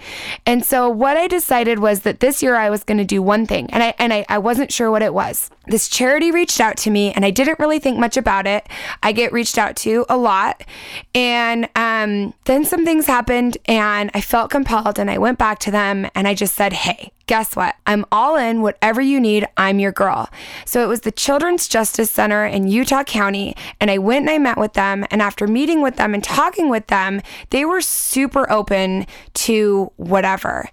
And 0.45 0.65
so, 0.65 0.89
what 0.89 1.17
I 1.17 1.29
decided 1.29 1.79
was 1.79 2.01
that 2.01 2.21
this 2.21 2.43
year 2.43 2.57
I 2.57 2.69
was 2.69 2.83
going 2.83 2.99
to 2.99 3.05
do 3.05 3.23
one 3.23 3.47
thing, 3.47 3.71
and 3.71 3.83
I 3.83 3.95
and 3.99 4.13
I, 4.13 4.25
I 4.29 4.39
wasn't 4.39 4.73
sure 4.73 4.91
what 4.91 5.03
it 5.03 5.15
was. 5.15 5.51
This 5.67 5.89
charity 5.89 6.33
reached 6.33 6.61
out 6.61 6.77
to 6.79 6.91
me, 6.91 7.13
and 7.13 7.25
I 7.25 7.31
didn't 7.31 7.61
really 7.61 7.79
think 7.79 7.99
much 7.99 8.17
about 8.17 8.47
it. 8.47 8.69
I 9.03 9.13
get 9.13 9.33
reached 9.33 9.59
out 9.59 9.77
to 9.77 10.05
a 10.09 10.17
lot, 10.17 10.65
and 11.15 11.69
um, 11.77 12.35
then 12.45 12.65
some 12.65 12.85
things 12.85 13.07
happened, 13.07 13.59
and 13.67 14.11
I 14.15 14.21
felt 14.21 14.51
compelled, 14.51 14.99
and 14.99 15.11
I 15.11 15.19
went 15.19 15.39
back 15.39 15.61
to 15.61 15.71
them, 15.71 16.09
and 16.15 16.27
I 16.27 16.35
just 16.35 16.55
said, 16.57 16.73
"Hey, 16.73 17.13
guess 17.27 17.57
what? 17.57 17.75
I'm 17.87 18.05
all 18.13 18.37
in. 18.37 18.63
Whatever 18.63 19.01
you 19.01 19.21
need, 19.21 19.47
I'm 19.57 19.79
your 19.79 19.93
girl." 19.93 20.29
So 20.65 20.83
it 20.83 20.89
was 20.89 21.03
the 21.03 21.13
Children's 21.13 21.69
Justice 21.69 22.11
Center 22.11 22.45
in 22.45 22.69
Utah 22.69 23.05
County, 23.05 23.57
and 23.81 23.91
I 23.91 23.99
went 23.99 24.23
and 24.23 24.31
I 24.31 24.39
met 24.39 24.59
with 24.59 24.75
them, 24.75 25.05
and 25.11 25.23
after 25.23 25.47
meeting 25.47 25.83
with 25.83 25.97
them 25.97 26.15
and 26.15 26.23
talking 26.23 26.69
with 26.69 26.87
them, 26.89 27.21
they 27.51 27.65
were 27.65 27.81
super 27.81 28.51
open 28.51 29.07
to 29.35 29.93
whatever. 29.97 30.69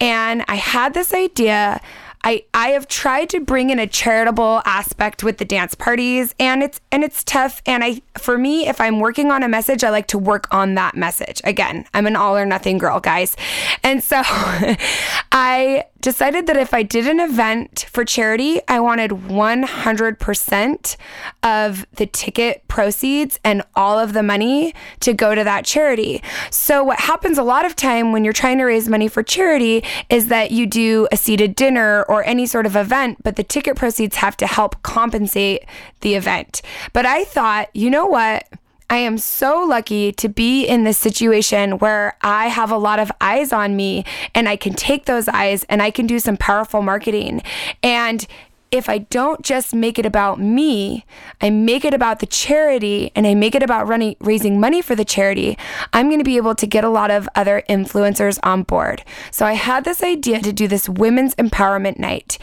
And 0.00 0.44
I 0.48 0.56
had 0.56 0.94
this 0.94 1.12
idea 1.12 1.80
I 2.24 2.44
I 2.54 2.68
have 2.70 2.88
tried 2.88 3.28
to 3.30 3.40
bring 3.40 3.70
in 3.70 3.78
a 3.78 3.86
charitable 3.86 4.62
aspect 4.64 5.22
with 5.22 5.36
the 5.36 5.44
dance 5.44 5.74
parties 5.74 6.34
and 6.40 6.62
it's 6.62 6.80
and 6.90 7.04
it's 7.04 7.22
tough 7.22 7.62
and 7.66 7.84
I 7.84 8.00
for 8.16 8.38
me 8.38 8.66
if 8.66 8.80
I'm 8.80 8.98
working 8.98 9.30
on 9.30 9.42
a 9.42 9.48
message 9.48 9.84
I 9.84 9.90
like 9.90 10.06
to 10.08 10.18
work 10.18 10.52
on 10.52 10.74
that 10.74 10.96
message. 10.96 11.42
Again, 11.44 11.84
I'm 11.92 12.06
an 12.06 12.16
all 12.16 12.36
or 12.36 12.46
nothing 12.46 12.78
girl, 12.78 12.98
guys. 12.98 13.36
And 13.82 14.02
so 14.02 14.22
I 14.24 15.84
decided 16.04 16.46
that 16.46 16.58
if 16.58 16.74
I 16.74 16.82
did 16.82 17.08
an 17.08 17.18
event 17.18 17.86
for 17.90 18.04
charity, 18.04 18.60
I 18.68 18.78
wanted 18.78 19.10
100% 19.12 20.96
of 21.42 21.86
the 21.92 22.04
ticket 22.04 22.68
proceeds 22.68 23.40
and 23.42 23.62
all 23.74 23.98
of 23.98 24.12
the 24.12 24.22
money 24.22 24.74
to 25.00 25.14
go 25.14 25.34
to 25.34 25.42
that 25.44 25.64
charity. 25.64 26.22
So 26.50 26.84
what 26.84 27.00
happens 27.00 27.38
a 27.38 27.42
lot 27.42 27.64
of 27.64 27.74
time 27.74 28.12
when 28.12 28.22
you're 28.22 28.34
trying 28.34 28.58
to 28.58 28.64
raise 28.64 28.86
money 28.86 29.08
for 29.08 29.22
charity 29.22 29.82
is 30.10 30.28
that 30.28 30.50
you 30.50 30.66
do 30.66 31.08
a 31.10 31.16
seated 31.16 31.56
dinner 31.56 32.02
or 32.02 32.22
any 32.26 32.44
sort 32.44 32.66
of 32.66 32.76
event, 32.76 33.22
but 33.22 33.36
the 33.36 33.42
ticket 33.42 33.74
proceeds 33.74 34.16
have 34.16 34.36
to 34.36 34.46
help 34.46 34.82
compensate 34.82 35.64
the 36.02 36.16
event. 36.16 36.60
But 36.92 37.06
I 37.06 37.24
thought, 37.24 37.70
you 37.72 37.88
know 37.88 38.04
what? 38.04 38.46
I 38.90 38.98
am 38.98 39.18
so 39.18 39.64
lucky 39.64 40.12
to 40.12 40.28
be 40.28 40.64
in 40.66 40.84
this 40.84 40.98
situation 40.98 41.78
where 41.78 42.16
I 42.22 42.48
have 42.48 42.70
a 42.70 42.76
lot 42.76 42.98
of 42.98 43.10
eyes 43.20 43.52
on 43.52 43.76
me 43.76 44.04
and 44.34 44.48
I 44.48 44.56
can 44.56 44.74
take 44.74 45.06
those 45.06 45.28
eyes 45.28 45.64
and 45.64 45.82
I 45.82 45.90
can 45.90 46.06
do 46.06 46.18
some 46.18 46.36
powerful 46.36 46.82
marketing. 46.82 47.42
And 47.82 48.26
if 48.74 48.88
I 48.88 48.98
don't 48.98 49.40
just 49.42 49.72
make 49.72 50.00
it 50.00 50.06
about 50.06 50.40
me, 50.40 51.04
I 51.40 51.48
make 51.48 51.84
it 51.84 51.94
about 51.94 52.18
the 52.18 52.26
charity 52.26 53.12
and 53.14 53.24
I 53.24 53.34
make 53.34 53.54
it 53.54 53.62
about 53.62 53.86
running 53.86 54.16
raising 54.18 54.58
money 54.58 54.82
for 54.82 54.96
the 54.96 55.04
charity, 55.04 55.56
I'm 55.92 56.08
going 56.08 56.18
to 56.18 56.24
be 56.24 56.36
able 56.36 56.56
to 56.56 56.66
get 56.66 56.82
a 56.82 56.88
lot 56.88 57.12
of 57.12 57.28
other 57.36 57.62
influencers 57.68 58.40
on 58.42 58.64
board. 58.64 59.04
So 59.30 59.46
I 59.46 59.52
had 59.52 59.84
this 59.84 60.02
idea 60.02 60.40
to 60.40 60.52
do 60.52 60.66
this 60.66 60.88
women's 60.88 61.36
empowerment 61.36 62.00
night. 62.00 62.36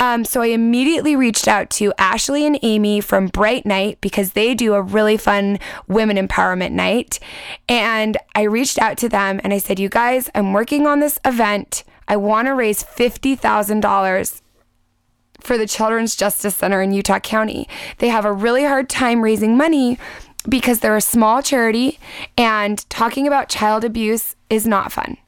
Um, 0.00 0.24
so 0.24 0.40
I 0.40 0.46
immediately 0.46 1.14
reached 1.14 1.46
out 1.46 1.68
to 1.72 1.92
Ashley 1.98 2.46
and 2.46 2.58
Amy 2.62 3.02
from 3.02 3.26
Bright 3.26 3.66
Night 3.66 3.98
because 4.00 4.32
they 4.32 4.54
do 4.54 4.72
a 4.72 4.82
really 4.82 5.18
fun 5.18 5.58
women 5.86 6.16
empowerment 6.16 6.72
night. 6.72 7.20
And 7.68 8.16
I 8.34 8.42
reached 8.42 8.78
out 8.78 8.96
to 8.98 9.08
them 9.10 9.40
and 9.44 9.52
I 9.52 9.58
said, 9.58 9.78
You 9.78 9.90
guys, 9.90 10.30
I'm 10.34 10.54
working 10.54 10.86
on 10.86 11.00
this 11.00 11.20
event. 11.24 11.84
I 12.08 12.16
want 12.16 12.46
to 12.46 12.54
raise 12.54 12.82
$50,000 12.82 14.40
for 15.40 15.58
the 15.58 15.66
Children's 15.66 16.16
Justice 16.16 16.56
Center 16.56 16.80
in 16.80 16.92
Utah 16.92 17.20
County. 17.20 17.68
They 17.98 18.08
have 18.08 18.24
a 18.24 18.32
really 18.32 18.64
hard 18.64 18.88
time 18.88 19.22
raising 19.22 19.56
money 19.56 19.98
because 20.48 20.80
they're 20.80 20.96
a 20.96 21.02
small 21.02 21.42
charity 21.42 21.98
and 22.38 22.88
talking 22.88 23.26
about 23.26 23.50
child 23.50 23.84
abuse 23.84 24.34
is 24.48 24.66
not 24.66 24.92
fun 24.92 25.18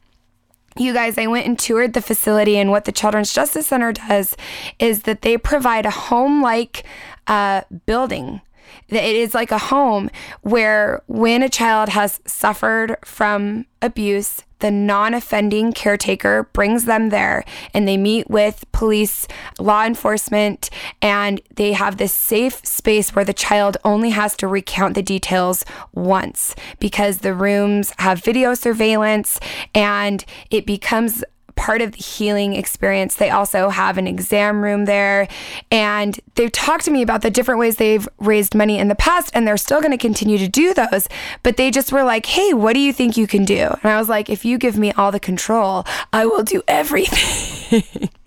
you 0.76 0.93
guys, 0.93 1.19
I 1.19 1.26
went 1.26 1.47
and 1.47 1.59
toured 1.59 1.93
the 1.93 2.02
facility, 2.02 2.57
and 2.57 2.71
what 2.71 2.85
the 2.85 2.93
Children's 2.93 3.33
Justice 3.33 3.67
Center 3.67 3.93
does 3.93 4.37
is 4.79 5.02
that 5.02 5.23
they 5.23 5.37
provide 5.37 5.87
a 5.87 5.91
home 5.91 6.43
like 6.43 6.85
uh, 7.26 7.62
building. 7.87 8.41
It 8.88 9.17
is 9.17 9.35
like 9.35 9.50
a 9.50 9.59
home 9.59 10.11
where 10.43 11.02
when 11.07 11.43
a 11.43 11.49
child 11.49 11.91
has 11.91 12.21
suffered 12.26 12.97
from 13.05 13.67
abuse, 13.81 14.43
the 14.62 14.71
non 14.71 15.12
offending 15.12 15.73
caretaker 15.73 16.45
brings 16.52 16.85
them 16.85 17.11
there 17.11 17.45
and 17.75 17.87
they 17.87 17.97
meet 17.97 18.31
with 18.31 18.64
police, 18.73 19.26
law 19.59 19.85
enforcement, 19.85 20.71
and 21.02 21.40
they 21.57 21.73
have 21.73 21.97
this 21.97 22.14
safe 22.14 22.64
space 22.64 23.14
where 23.14 23.25
the 23.25 23.35
child 23.35 23.76
only 23.85 24.11
has 24.11 24.37
to 24.37 24.47
recount 24.47 24.95
the 24.95 25.02
details 25.02 25.64
once 25.92 26.54
because 26.78 27.19
the 27.19 27.35
rooms 27.35 27.92
have 27.99 28.23
video 28.23 28.54
surveillance 28.54 29.40
and 29.75 30.25
it 30.50 30.64
becomes 30.64 31.25
part 31.56 31.82
of 31.82 31.92
the 31.92 31.99
healing 31.99 32.54
experience. 32.54 33.14
They 33.14 33.30
also 33.30 33.68
have 33.68 33.99
an 33.99 34.06
exam 34.06 34.62
room 34.62 34.85
there. 34.85 35.28
And 35.71 36.18
they've 36.35 36.52
talked 36.52 36.85
to 36.85 36.90
me 36.90 37.02
about 37.02 37.23
the 37.23 37.30
different 37.30 37.61
ways 37.61 37.76
they've 37.76 38.09
raised 38.18 38.54
money 38.54 38.78
in 38.78 38.88
the 38.88 38.94
past, 38.94 39.30
and 39.35 39.47
they're 39.47 39.56
still 39.56 39.80
going 39.80 39.92
to 39.92 39.99
continue 39.99 40.38
to 40.38 40.49
do 40.49 40.75
those. 40.75 41.09
But 41.42 41.56
they 41.56 41.71
just 41.71 41.92
were 41.92 42.04
like, 42.04 42.26
hey, 42.26 42.54
what 42.54 42.75
do 42.75 42.80
you 42.80 42.92
think 42.92 43.16
you 43.16 43.26
can 43.26 43.44
do? 43.44 43.75
And 43.82 43.92
I 43.92 43.99
was 43.99 44.09
like, 44.09 44.30
if 44.30 44.44
you 44.44 44.59
give 44.59 44.76
me 44.76 44.92
all 44.92 45.12
the 45.12 45.21
control, 45.21 45.85
I 46.12 46.26
will 46.26 46.42
do 46.42 46.62
everything. 46.68 48.09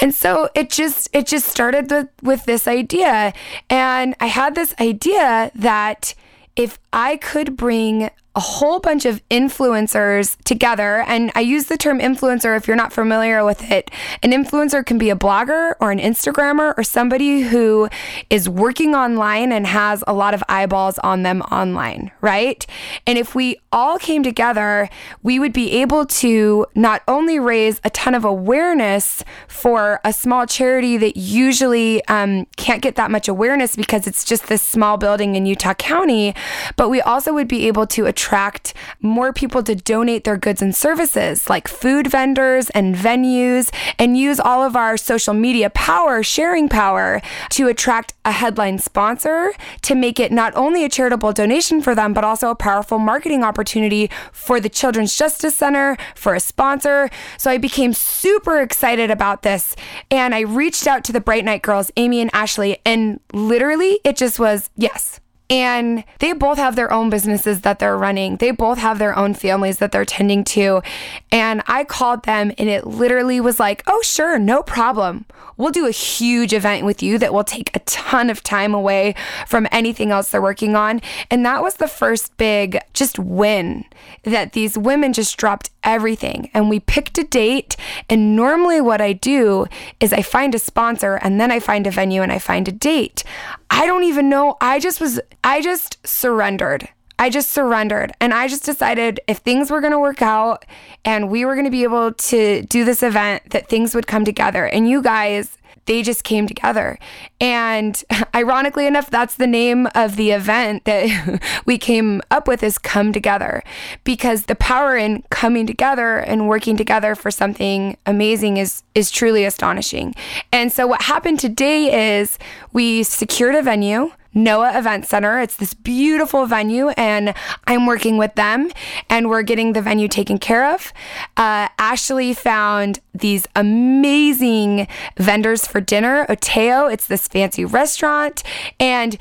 and 0.00 0.14
so 0.14 0.48
it 0.54 0.70
just 0.70 1.08
it 1.12 1.26
just 1.26 1.48
started 1.48 1.90
with, 1.90 2.08
with 2.22 2.44
this 2.44 2.68
idea 2.68 3.32
and 3.70 4.14
i 4.20 4.26
had 4.26 4.54
this 4.54 4.74
idea 4.78 5.50
that 5.54 6.14
if 6.54 6.78
i 6.92 7.16
could 7.16 7.56
bring 7.56 8.10
a 8.36 8.40
whole 8.40 8.78
bunch 8.78 9.06
of 9.06 9.26
influencers 9.30 10.36
together. 10.44 11.02
And 11.08 11.32
I 11.34 11.40
use 11.40 11.64
the 11.64 11.78
term 11.78 11.98
influencer 11.98 12.54
if 12.54 12.68
you're 12.68 12.76
not 12.76 12.92
familiar 12.92 13.42
with 13.44 13.70
it. 13.70 13.90
An 14.22 14.30
influencer 14.30 14.84
can 14.84 14.98
be 14.98 15.08
a 15.08 15.16
blogger 15.16 15.74
or 15.80 15.90
an 15.90 15.98
Instagrammer 15.98 16.74
or 16.76 16.84
somebody 16.84 17.40
who 17.40 17.88
is 18.28 18.46
working 18.46 18.94
online 18.94 19.52
and 19.52 19.66
has 19.66 20.04
a 20.06 20.12
lot 20.12 20.34
of 20.34 20.44
eyeballs 20.50 20.98
on 20.98 21.22
them 21.22 21.40
online, 21.42 22.10
right? 22.20 22.66
And 23.06 23.16
if 23.16 23.34
we 23.34 23.56
all 23.72 23.98
came 23.98 24.22
together, 24.22 24.90
we 25.22 25.38
would 25.38 25.54
be 25.54 25.72
able 25.80 26.04
to 26.04 26.66
not 26.74 27.02
only 27.08 27.38
raise 27.38 27.80
a 27.84 27.90
ton 27.90 28.14
of 28.14 28.26
awareness 28.26 29.24
for 29.48 29.98
a 30.04 30.12
small 30.12 30.46
charity 30.46 30.98
that 30.98 31.16
usually 31.16 32.04
um, 32.08 32.46
can't 32.56 32.82
get 32.82 32.96
that 32.96 33.10
much 33.10 33.28
awareness 33.28 33.76
because 33.76 34.06
it's 34.06 34.26
just 34.26 34.48
this 34.48 34.60
small 34.60 34.98
building 34.98 35.36
in 35.36 35.46
Utah 35.46 35.72
County, 35.72 36.34
but 36.76 36.90
we 36.90 37.00
also 37.00 37.32
would 37.32 37.48
be 37.48 37.66
able 37.66 37.86
to 37.86 38.04
attract 38.04 38.25
attract 38.26 38.74
more 39.00 39.32
people 39.32 39.62
to 39.62 39.76
donate 39.76 40.24
their 40.24 40.36
goods 40.36 40.60
and 40.60 40.74
services, 40.74 41.48
like 41.48 41.68
food 41.68 42.08
vendors 42.08 42.70
and 42.70 42.96
venues, 42.96 43.72
and 44.00 44.18
use 44.18 44.40
all 44.40 44.64
of 44.64 44.74
our 44.74 44.96
social 44.96 45.32
media 45.32 45.70
power, 45.70 46.24
sharing 46.24 46.68
power, 46.68 47.22
to 47.50 47.68
attract 47.68 48.14
a 48.24 48.32
headline 48.32 48.78
sponsor 48.78 49.52
to 49.82 49.94
make 49.94 50.18
it 50.18 50.32
not 50.32 50.52
only 50.56 50.84
a 50.84 50.88
charitable 50.88 51.32
donation 51.32 51.80
for 51.80 51.94
them, 51.94 52.12
but 52.12 52.24
also 52.24 52.50
a 52.50 52.56
powerful 52.56 52.98
marketing 52.98 53.44
opportunity 53.44 54.10
for 54.32 54.58
the 54.58 54.68
Children's 54.68 55.16
Justice 55.16 55.54
Center, 55.54 55.96
for 56.16 56.34
a 56.34 56.40
sponsor. 56.40 57.08
So 57.38 57.48
I 57.52 57.58
became 57.58 57.92
super 57.92 58.60
excited 58.60 59.08
about 59.08 59.42
this. 59.42 59.76
And 60.10 60.34
I 60.34 60.40
reached 60.40 60.88
out 60.88 61.04
to 61.04 61.12
the 61.12 61.20
Bright 61.20 61.44
Night 61.44 61.62
girls, 61.62 61.92
Amy 61.96 62.20
and 62.20 62.30
Ashley, 62.34 62.78
and 62.84 63.20
literally 63.32 64.00
it 64.02 64.16
just 64.16 64.40
was 64.40 64.68
yes. 64.76 65.20
And 65.48 66.04
they 66.18 66.32
both 66.32 66.58
have 66.58 66.76
their 66.76 66.92
own 66.92 67.08
businesses 67.10 67.60
that 67.60 67.78
they're 67.78 67.96
running. 67.96 68.36
They 68.36 68.50
both 68.50 68.78
have 68.78 68.98
their 68.98 69.16
own 69.16 69.34
families 69.34 69.78
that 69.78 69.92
they're 69.92 70.04
tending 70.04 70.42
to. 70.44 70.82
And 71.30 71.62
I 71.66 71.84
called 71.84 72.24
them 72.24 72.52
and 72.58 72.68
it 72.68 72.86
literally 72.86 73.40
was 73.40 73.60
like, 73.60 73.82
oh, 73.86 74.02
sure, 74.02 74.38
no 74.38 74.62
problem. 74.62 75.26
We'll 75.56 75.72
do 75.72 75.86
a 75.86 75.92
huge 75.92 76.52
event 76.52 76.84
with 76.84 77.02
you 77.02 77.18
that 77.18 77.32
will 77.32 77.44
take 77.44 77.74
a 77.74 77.80
ton 77.80 78.28
of 78.28 78.42
time 78.42 78.74
away 78.74 79.14
from 79.46 79.66
anything 79.70 80.10
else 80.10 80.30
they're 80.30 80.42
working 80.42 80.76
on. 80.76 81.00
And 81.30 81.46
that 81.46 81.62
was 81.62 81.74
the 81.74 81.88
first 81.88 82.36
big 82.36 82.78
just 82.92 83.18
win 83.18 83.84
that 84.24 84.52
these 84.52 84.76
women 84.76 85.12
just 85.12 85.36
dropped 85.36 85.70
everything 85.86 86.50
and 86.52 86.68
we 86.68 86.80
picked 86.80 87.16
a 87.16 87.24
date. 87.24 87.76
And 88.10 88.36
normally, 88.36 88.80
what 88.80 89.00
I 89.00 89.14
do 89.14 89.66
is 90.00 90.12
I 90.12 90.20
find 90.20 90.54
a 90.54 90.58
sponsor 90.58 91.14
and 91.22 91.40
then 91.40 91.50
I 91.50 91.60
find 91.60 91.86
a 91.86 91.90
venue 91.90 92.20
and 92.20 92.32
I 92.32 92.38
find 92.38 92.68
a 92.68 92.72
date. 92.72 93.24
I 93.70 93.86
don't 93.86 94.04
even 94.04 94.28
know. 94.28 94.56
I 94.60 94.80
just 94.80 95.00
was, 95.00 95.20
I 95.42 95.62
just 95.62 96.04
surrendered. 96.06 96.88
I 97.18 97.30
just 97.30 97.50
surrendered 97.50 98.12
and 98.20 98.34
I 98.34 98.46
just 98.46 98.64
decided 98.64 99.20
if 99.26 99.38
things 99.38 99.70
were 99.70 99.80
going 99.80 99.92
to 99.92 99.98
work 99.98 100.20
out 100.20 100.66
and 101.02 101.30
we 101.30 101.46
were 101.46 101.54
going 101.54 101.64
to 101.64 101.70
be 101.70 101.82
able 101.82 102.12
to 102.12 102.62
do 102.62 102.84
this 102.84 103.02
event, 103.02 103.50
that 103.50 103.68
things 103.68 103.94
would 103.94 104.06
come 104.06 104.24
together. 104.24 104.66
And 104.66 104.86
you 104.86 105.00
guys, 105.00 105.55
they 105.86 106.02
just 106.02 106.24
came 106.24 106.46
together. 106.46 106.98
And 107.40 108.02
ironically 108.34 108.86
enough, 108.86 109.10
that's 109.10 109.36
the 109.36 109.46
name 109.46 109.88
of 109.94 110.16
the 110.16 110.30
event 110.32 110.84
that 110.84 111.42
we 111.66 111.78
came 111.78 112.20
up 112.30 112.46
with 112.46 112.62
is 112.62 112.78
come 112.78 113.12
together 113.12 113.62
because 114.04 114.44
the 114.44 114.54
power 114.54 114.96
in 114.96 115.22
coming 115.30 115.66
together 115.66 116.18
and 116.18 116.48
working 116.48 116.76
together 116.76 117.14
for 117.14 117.30
something 117.30 117.96
amazing 118.06 118.56
is 118.58 118.82
is 118.94 119.10
truly 119.10 119.44
astonishing. 119.44 120.14
And 120.52 120.72
so 120.72 120.86
what 120.86 121.02
happened 121.02 121.40
today 121.40 122.18
is 122.18 122.38
we 122.72 123.02
secured 123.02 123.54
a 123.54 123.62
venue 123.62 124.10
Noah 124.36 124.78
Event 124.78 125.06
Center. 125.06 125.40
It's 125.40 125.56
this 125.56 125.74
beautiful 125.74 126.46
venue, 126.46 126.90
and 126.90 127.34
I'm 127.66 127.86
working 127.86 128.18
with 128.18 128.34
them, 128.36 128.70
and 129.10 129.28
we're 129.28 129.42
getting 129.42 129.72
the 129.72 129.82
venue 129.82 130.06
taken 130.06 130.38
care 130.38 130.72
of. 130.72 130.92
Uh, 131.36 131.68
Ashley 131.78 132.34
found 132.34 133.00
these 133.14 133.48
amazing 133.56 134.86
vendors 135.16 135.66
for 135.66 135.80
dinner. 135.80 136.26
Oteo, 136.28 136.92
it's 136.92 137.06
this 137.06 137.26
fancy 137.26 137.64
restaurant, 137.64 138.42
and 138.78 139.16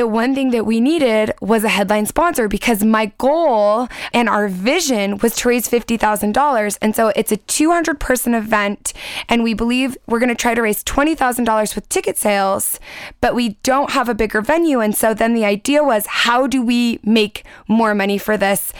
the 0.00 0.06
one 0.06 0.34
thing 0.34 0.50
that 0.50 0.64
we 0.64 0.80
needed 0.80 1.34
was 1.42 1.62
a 1.62 1.68
headline 1.68 2.06
sponsor 2.06 2.48
because 2.48 2.82
my 2.82 3.12
goal 3.18 3.86
and 4.14 4.30
our 4.30 4.48
vision 4.48 5.18
was 5.18 5.36
to 5.36 5.50
raise 5.50 5.68
$50,000. 5.68 6.78
And 6.80 6.96
so 6.96 7.08
it's 7.08 7.30
a 7.30 7.36
200 7.36 8.00
person 8.00 8.32
event. 8.32 8.94
And 9.28 9.42
we 9.42 9.52
believe 9.52 9.98
we're 10.06 10.18
going 10.18 10.30
to 10.30 10.34
try 10.34 10.54
to 10.54 10.62
raise 10.62 10.82
$20,000 10.84 11.74
with 11.74 11.86
ticket 11.90 12.16
sales, 12.16 12.80
but 13.20 13.34
we 13.34 13.58
don't 13.62 13.90
have 13.90 14.08
a 14.08 14.14
bigger 14.14 14.40
venue. 14.40 14.80
And 14.80 14.96
so 14.96 15.12
then 15.12 15.34
the 15.34 15.44
idea 15.44 15.84
was 15.84 16.06
how 16.06 16.46
do 16.46 16.62
we 16.62 16.98
make 17.04 17.44
more 17.68 17.94
money 17.94 18.16
for 18.16 18.38
this? 18.38 18.72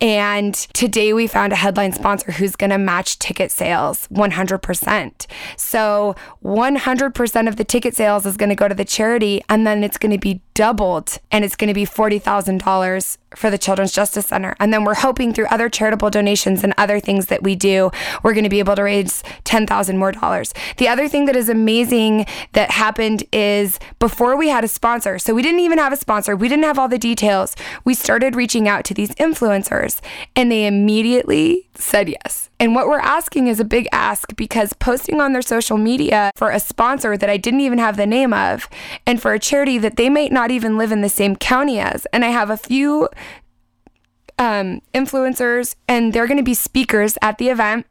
And 0.00 0.54
today 0.54 1.12
we 1.12 1.26
found 1.26 1.52
a 1.52 1.56
headline 1.56 1.92
sponsor 1.92 2.32
who's 2.32 2.56
going 2.56 2.70
to 2.70 2.78
match 2.78 3.18
ticket 3.18 3.50
sales 3.50 4.08
100%. 4.08 5.26
So 5.56 6.14
100% 6.44 7.48
of 7.48 7.56
the 7.56 7.64
ticket 7.64 7.94
sales 7.94 8.26
is 8.26 8.36
going 8.36 8.48
to 8.48 8.54
go 8.54 8.68
to 8.68 8.74
the 8.74 8.84
charity 8.84 9.42
and 9.48 9.66
then 9.66 9.84
it's 9.84 9.96
going 9.96 10.12
to 10.12 10.18
be 10.18 10.40
doubled 10.54 11.18
and 11.30 11.44
it's 11.44 11.56
going 11.56 11.68
to 11.68 11.74
be 11.74 11.86
$40,000 11.86 13.18
for 13.36 13.50
the 13.50 13.58
Children's 13.58 13.92
Justice 13.92 14.26
Center. 14.26 14.56
And 14.60 14.72
then 14.72 14.84
we're 14.84 14.94
hoping 14.94 15.32
through 15.32 15.46
other 15.46 15.68
charitable 15.68 16.10
donations 16.10 16.64
and 16.64 16.74
other 16.76 17.00
things 17.00 17.26
that 17.26 17.42
we 17.42 17.54
do, 17.54 17.90
we're 18.22 18.34
going 18.34 18.44
to 18.44 18.50
be 18.50 18.58
able 18.58 18.76
to 18.76 18.82
raise 18.82 19.22
10,000 19.44 19.98
more 19.98 20.12
dollars. 20.12 20.54
The 20.76 20.88
other 20.88 21.08
thing 21.08 21.26
that 21.26 21.36
is 21.36 21.48
amazing 21.48 22.26
that 22.52 22.70
happened 22.70 23.24
is 23.32 23.78
before 23.98 24.36
we 24.36 24.48
had 24.48 24.64
a 24.64 24.68
sponsor, 24.68 25.18
so 25.18 25.34
we 25.34 25.42
didn't 25.42 25.60
even 25.60 25.78
have 25.78 25.92
a 25.92 25.96
sponsor, 25.96 26.36
we 26.36 26.48
didn't 26.48 26.64
have 26.64 26.78
all 26.78 26.88
the 26.88 26.98
details. 26.98 27.56
We 27.84 27.94
started 27.94 28.36
reaching 28.36 28.68
out 28.68 28.84
to 28.86 28.94
these 28.94 29.10
influencers 29.16 30.00
and 30.36 30.50
they 30.50 30.66
immediately 30.66 31.68
said 31.76 32.08
yes. 32.08 32.50
And 32.60 32.74
what 32.74 32.88
we're 32.88 32.98
asking 33.00 33.48
is 33.48 33.60
a 33.60 33.64
big 33.64 33.88
ask 33.92 34.34
because 34.36 34.72
posting 34.74 35.20
on 35.20 35.32
their 35.32 35.42
social 35.42 35.76
media 35.76 36.30
for 36.36 36.50
a 36.50 36.60
sponsor 36.60 37.16
that 37.16 37.30
I 37.30 37.36
didn't 37.36 37.60
even 37.60 37.78
have 37.78 37.96
the 37.96 38.06
name 38.06 38.32
of 38.32 38.68
and 39.06 39.20
for 39.20 39.32
a 39.32 39.38
charity 39.38 39.78
that 39.78 39.96
they 39.96 40.08
might 40.08 40.32
not 40.32 40.50
even 40.50 40.78
live 40.78 40.92
in 40.92 41.00
the 41.00 41.08
same 41.08 41.36
county 41.36 41.78
as. 41.78 42.06
And 42.12 42.24
I 42.24 42.28
have 42.28 42.50
a 42.50 42.56
few 42.56 43.08
um, 44.38 44.80
influencers 44.92 45.76
and 45.88 46.12
they're 46.12 46.26
going 46.26 46.38
to 46.38 46.44
be 46.44 46.54
speakers 46.54 47.18
at 47.22 47.38
the 47.38 47.48
event 47.48 47.86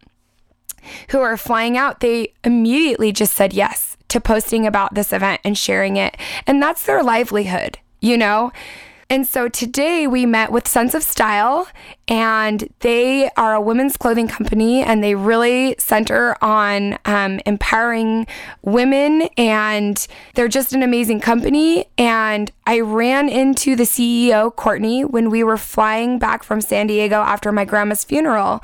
who 1.10 1.20
are 1.20 1.38
flying 1.38 1.78
out. 1.78 2.00
They 2.00 2.34
immediately 2.44 3.12
just 3.12 3.34
said 3.34 3.54
yes 3.54 3.98
to 4.10 4.20
posting 4.20 4.68
about 4.68 4.94
this 4.94 5.14
event 5.14 5.42
and 5.44 5.58
sharing 5.58 5.98
it. 5.98 6.18
And 6.46 6.62
that's 6.62 6.86
their 6.86 7.04
livelihood, 7.04 7.80
you 8.00 8.18
know? 8.18 8.52
And 9.10 9.28
so 9.28 9.48
today 9.48 10.08
we 10.08 10.26
met 10.26 10.52
with 10.52 10.68
Sense 10.68 10.94
of 10.94 11.04
Style, 11.04 11.68
and 12.08 12.68
they 12.80 13.30
are 13.38 13.54
a 13.54 13.62
women's 13.62 13.98
clothing 13.98 14.28
company, 14.28 14.82
and 14.82 15.04
they 15.04 15.16
really 15.16 15.76
center 15.78 16.36
on 16.42 16.98
um, 17.06 17.40
empowering 17.46 18.28
women. 18.62 19.24
And 19.38 20.06
they're 20.36 20.48
just 20.48 20.74
an 20.74 20.84
amazing 20.84 21.20
company. 21.20 21.86
And 21.98 22.52
I 22.66 22.80
ran 22.80 23.30
into 23.30 23.76
the 23.76 23.84
CEO, 23.84 24.54
Courtney, 24.56 25.06
when 25.06 25.30
we 25.30 25.44
were 25.44 25.58
flying 25.58 26.20
back 26.20 26.44
from 26.44 26.62
San 26.62 26.88
Diego 26.88 27.18
after 27.18 27.52
my 27.52 27.66
grandma's 27.66 28.04
funeral. 28.04 28.64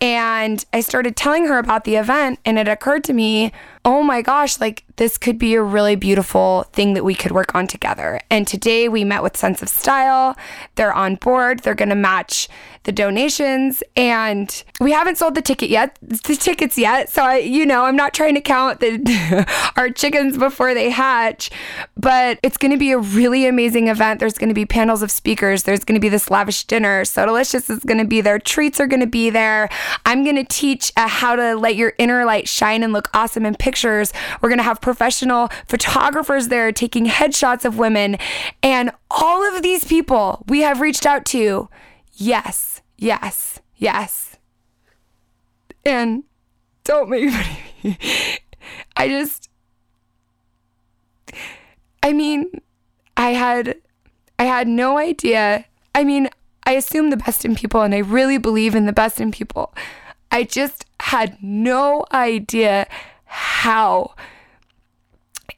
And 0.00 0.64
I 0.72 0.80
started 0.80 1.16
telling 1.16 1.46
her 1.46 1.58
about 1.58 1.84
the 1.84 1.96
event, 1.96 2.38
and 2.44 2.58
it 2.58 2.68
occurred 2.68 3.04
to 3.04 3.12
me, 3.12 3.52
oh 3.84 4.02
my 4.02 4.20
gosh, 4.22 4.60
like 4.60 4.84
this 4.96 5.16
could 5.16 5.38
be 5.38 5.54
a 5.54 5.62
really 5.62 5.96
beautiful 5.96 6.64
thing 6.72 6.94
that 6.94 7.04
we 7.04 7.14
could 7.14 7.32
work 7.32 7.54
on 7.54 7.66
together. 7.66 8.20
And 8.30 8.46
today 8.46 8.88
we 8.88 9.04
met 9.04 9.22
with 9.22 9.36
Sense 9.36 9.62
of 9.62 9.68
Style. 9.68 10.36
They're 10.74 10.92
on 10.92 11.14
board. 11.14 11.60
They're 11.60 11.74
going 11.74 11.88
to 11.88 11.94
match 11.94 12.48
the 12.84 12.92
donations 12.92 13.82
and 13.94 14.64
we 14.80 14.92
haven't 14.92 15.18
sold 15.18 15.34
the 15.34 15.42
ticket 15.42 15.68
yet, 15.68 15.98
the 16.00 16.34
tickets 16.34 16.78
yet. 16.78 17.10
So 17.10 17.22
I, 17.22 17.36
you 17.36 17.66
know, 17.66 17.84
I'm 17.84 17.96
not 17.96 18.14
trying 18.14 18.34
to 18.34 18.40
count 18.40 18.80
the 18.80 19.46
our 19.76 19.90
chickens 19.90 20.38
before 20.38 20.72
they 20.72 20.88
hatch, 20.88 21.50
but 21.96 22.38
it's 22.42 22.56
going 22.56 22.70
to 22.70 22.78
be 22.78 22.92
a 22.92 22.98
really 22.98 23.46
amazing 23.46 23.88
event. 23.88 24.20
There's 24.20 24.38
going 24.38 24.48
to 24.48 24.54
be 24.54 24.64
panels 24.64 25.02
of 25.02 25.10
speakers. 25.10 25.64
There's 25.64 25.84
going 25.84 25.94
to 25.94 26.00
be 26.00 26.08
this 26.08 26.30
lavish 26.30 26.64
dinner. 26.64 27.02
Sodalicious 27.02 27.68
is 27.68 27.80
going 27.80 27.98
to 27.98 28.06
be 28.06 28.22
there. 28.22 28.38
Treats 28.38 28.80
are 28.80 28.86
going 28.86 29.00
to 29.00 29.06
be 29.06 29.28
there. 29.28 29.68
I'm 30.06 30.24
going 30.24 30.36
to 30.36 30.44
teach 30.44 30.90
uh, 30.96 31.06
how 31.08 31.36
to 31.36 31.56
let 31.56 31.76
your 31.76 31.92
inner 31.98 32.24
light 32.24 32.48
shine 32.48 32.82
and 32.82 32.94
look 32.94 33.10
awesome 33.12 33.44
in 33.44 33.56
pictures. 33.56 34.12
We're 34.40 34.48
going 34.48 34.58
to 34.58 34.64
have 34.64 34.80
professional 34.80 35.50
photographers 35.66 36.48
there 36.48 36.72
taking 36.72 37.04
headshots 37.06 37.66
of 37.66 37.76
women 37.76 38.16
and 38.62 38.90
all 39.10 39.42
of 39.54 39.62
these 39.62 39.84
people 39.84 40.44
we 40.46 40.60
have 40.60 40.80
reached 40.80 41.04
out 41.04 41.24
to. 41.26 41.68
Yes 42.12 42.82
yes, 43.00 43.60
yes. 43.76 44.36
And 45.84 46.24
don't 46.84 47.08
make 47.08 47.30
fun 47.30 47.40
of 47.40 47.84
me. 47.84 47.98
I 48.96 49.08
just, 49.08 49.48
I 52.02 52.12
mean, 52.12 52.60
I 53.16 53.30
had, 53.30 53.76
I 54.38 54.44
had 54.44 54.68
no 54.68 54.98
idea. 54.98 55.64
I 55.94 56.04
mean, 56.04 56.28
I 56.64 56.72
assume 56.72 57.10
the 57.10 57.16
best 57.16 57.44
in 57.44 57.54
people 57.56 57.80
and 57.80 57.94
I 57.94 57.98
really 57.98 58.38
believe 58.38 58.74
in 58.74 58.86
the 58.86 58.92
best 58.92 59.20
in 59.20 59.32
people. 59.32 59.74
I 60.30 60.44
just 60.44 60.84
had 61.00 61.42
no 61.42 62.04
idea 62.12 62.86
how 63.24 64.14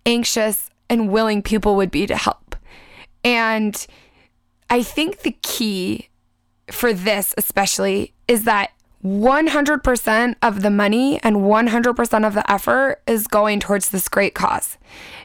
anxious 0.07 0.71
and 0.89 1.11
willing 1.11 1.43
people 1.43 1.77
would 1.77 1.91
be 1.91 2.07
to 2.07 2.17
help. 2.17 2.55
And 3.25 3.85
I 4.71 4.83
think 4.83 5.21
the 5.21 5.37
key 5.43 6.09
for 6.73 6.93
this 6.93 7.35
especially 7.39 8.13
is 8.27 8.45
that 8.45 8.71
100% 9.05 10.35
of 10.43 10.63
the 10.63 10.71
money 10.71 11.21
and 11.23 11.37
100% 11.37 12.27
of 12.27 12.35
the 12.35 12.51
effort 12.51 13.03
is 13.07 13.27
going 13.27 13.61
towards 13.61 13.89
this 13.89 14.09
great 14.09 14.35
cause. 14.35 14.79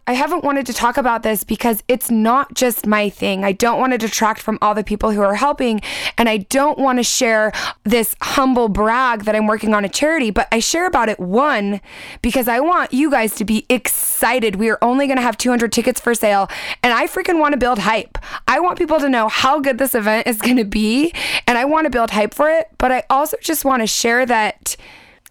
I 0.10 0.13
haven't 0.13 0.46
wanted 0.46 0.66
to 0.68 0.74
talk 0.74 0.96
about 0.96 1.24
this 1.24 1.44
because 1.44 1.84
it's 1.90 2.10
not 2.10 2.54
just 2.54 2.88
my 2.88 3.10
thing. 3.10 3.44
I 3.44 3.52
don't 3.52 3.78
want 3.78 3.92
to 3.92 3.98
detract 3.98 4.42
from 4.42 4.58
all 4.62 4.74
the 4.74 4.84
people 4.84 5.12
who 5.12 5.22
are 5.22 5.36
helping. 5.36 5.82
And 6.18 6.30
I 6.30 6.38
don't 6.38 6.80
want 6.80 7.00
to 7.00 7.04
share 7.04 7.52
this 7.84 8.16
humble 8.22 8.70
brag 8.70 9.26
that 9.26 9.36
I'm 9.36 9.48
working 9.48 9.74
on 9.74 9.84
a 9.84 9.90
charity, 9.90 10.32
but 10.32 10.48
I 10.50 10.60
share 10.60 10.88
about 10.88 11.10
it 11.10 11.20
one 11.20 11.82
because 12.22 12.48
I 12.48 12.62
want 12.62 12.94
you 12.94 13.12
guys 13.12 13.36
to 13.36 13.44
be 13.44 13.66
excited. 13.68 14.56
We 14.56 14.70
are 14.70 14.80
only 14.82 15.08
going 15.08 15.18
to 15.18 15.24
have 15.24 15.38
200 15.38 15.74
tickets 15.74 16.00
for 16.00 16.16
sale. 16.16 16.50
And 16.82 16.94
I 16.94 17.08
freaking 17.08 17.40
want 17.40 17.52
to 17.52 17.58
build 17.58 17.80
hype. 17.80 18.18
I 18.48 18.62
want 18.62 18.78
people 18.78 19.02
to 19.02 19.10
know 19.10 19.28
how 19.28 19.60
good 19.60 19.78
this 19.78 19.94
event 19.94 20.26
is 20.26 20.40
going 20.40 20.58
to 20.58 20.66
be. 20.66 21.13
And 21.46 21.58
I 21.58 21.66
want 21.66 21.84
to 21.84 21.90
build 21.90 22.12
hype 22.12 22.34
for 22.34 22.50
it. 22.50 22.70
But 22.78 22.94
I 22.94 23.04
also 23.10 23.36
just 23.42 23.66
want 23.67 23.84
to 23.84 23.88
share 23.88 24.25
that 24.25 24.75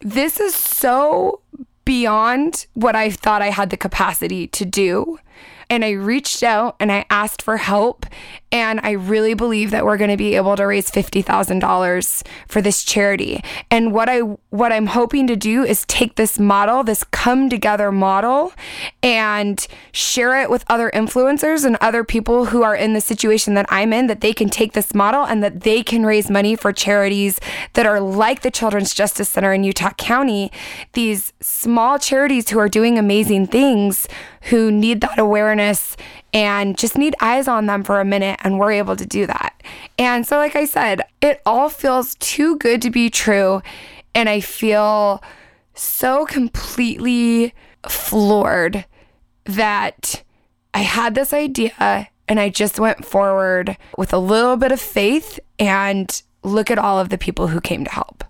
this 0.01 0.39
is 0.39 0.55
so 0.55 1.41
beyond 1.85 2.67
what 2.75 2.95
I 2.95 3.11
thought 3.11 3.43
I 3.43 3.51
had 3.51 3.71
the 3.71 3.77
capacity 3.77 4.47
to 4.49 4.65
do. 4.65 5.19
And 5.69 5.85
I 5.85 5.91
reached 5.91 6.43
out 6.43 6.77
and 6.79 6.93
I 6.93 7.05
asked 7.11 7.43
for 7.43 7.57
help. 7.57 8.07
And 8.53 8.81
I 8.83 8.93
really 8.93 9.35
believe 9.35 9.73
that 9.73 9.85
we're 9.85 9.97
going 9.97 10.11
to 10.11 10.17
be 10.17 10.37
able 10.37 10.55
to 10.57 10.65
raise 10.65 10.91
$50,000 10.91 12.27
for 12.47 12.63
this 12.63 12.85
charity. 12.85 13.43
And 13.71 13.93
what 13.93 14.09
I 14.09 14.21
what 14.51 14.73
I'm 14.73 14.87
hoping 14.87 15.27
to 15.27 15.37
do 15.37 15.65
is 15.65 15.85
take 15.87 16.15
this 16.15 16.39
model, 16.39 16.83
this 16.83 17.05
come 17.05 17.51
together 17.51 17.93
model 17.93 18.53
and 19.03 19.67
share 19.93 20.41
it 20.41 20.49
with 20.49 20.65
other 20.69 20.91
influencers 20.95 21.65
and 21.65 21.77
other 21.81 22.05
people 22.05 22.47
who 22.47 22.63
are 22.63 22.75
in 22.75 22.95
the 22.95 23.01
situation 23.01 23.55
that 23.55 23.67
I'm 23.69 23.93
in 23.93 24.07
that 24.07 24.23
they 24.23 24.33
can 24.33 24.49
take 24.49 24.73
this 24.73 24.95
model 24.95 25.25
and 25.25 25.43
that 25.43 25.61
they 25.61 25.83
can 25.83 26.07
raise 26.07 26.31
money 26.31 26.57
for 26.57 26.73
charities 26.73 27.39
that 27.75 27.85
are 27.85 28.01
like 28.01 28.41
the 28.41 28.51
Children's 28.51 28.95
Justice 28.95 29.29
Center 29.29 29.53
in 29.53 29.65
Utah 29.65 29.93
County, 29.99 30.51
these 30.95 31.33
small 31.41 31.99
charities 31.99 32.49
who 32.49 32.59
are 32.59 32.69
doing 32.69 32.99
amazing 32.99 33.49
things 33.49 34.09
who 34.47 34.71
need 34.71 35.01
that 35.01 35.19
awareness 35.19 35.97
and 36.33 36.77
just 36.79 36.97
need 36.97 37.15
eyes 37.21 37.49
on 37.49 37.67
them 37.67 37.83
for 37.83 38.01
a 38.01 38.05
minute, 38.05 38.39
and 38.43 38.59
we're 38.59 38.73
able 38.73 38.97
to 38.97 39.07
do 39.07 39.27
that. 39.27 39.63
And 39.99 40.27
so, 40.27 40.37
like 40.37 40.57
I 40.57 40.65
said, 40.65 41.03
it 41.21 41.41
all 41.47 41.69
feels 41.69 42.15
too 42.17 42.57
good 42.59 42.83
to 42.83 42.91
be 42.91 43.11
true. 43.11 43.63
And 44.15 44.29
I 44.29 44.41
feel 44.41 45.23
so 45.75 46.27
completely 46.27 47.55
floored 47.89 48.85
that 49.45 50.23
I 50.75 50.81
had 50.81 51.15
this 51.15 51.33
idea 51.33 52.09
and 52.29 52.41
I 52.41 52.49
just 52.49 52.81
went 52.81 53.05
forward 53.05 53.77
with 53.97 54.13
a 54.13 54.19
little 54.19 54.57
bit 54.57 54.73
of 54.73 54.81
faith 54.81 55.39
and 55.59 56.23
look 56.43 56.71
at 56.71 56.79
all 56.79 56.99
of 56.99 57.09
the 57.09 57.19
people 57.19 57.49
who 57.49 57.61
came 57.61 57.85
to 57.85 57.91
help. 57.91 58.25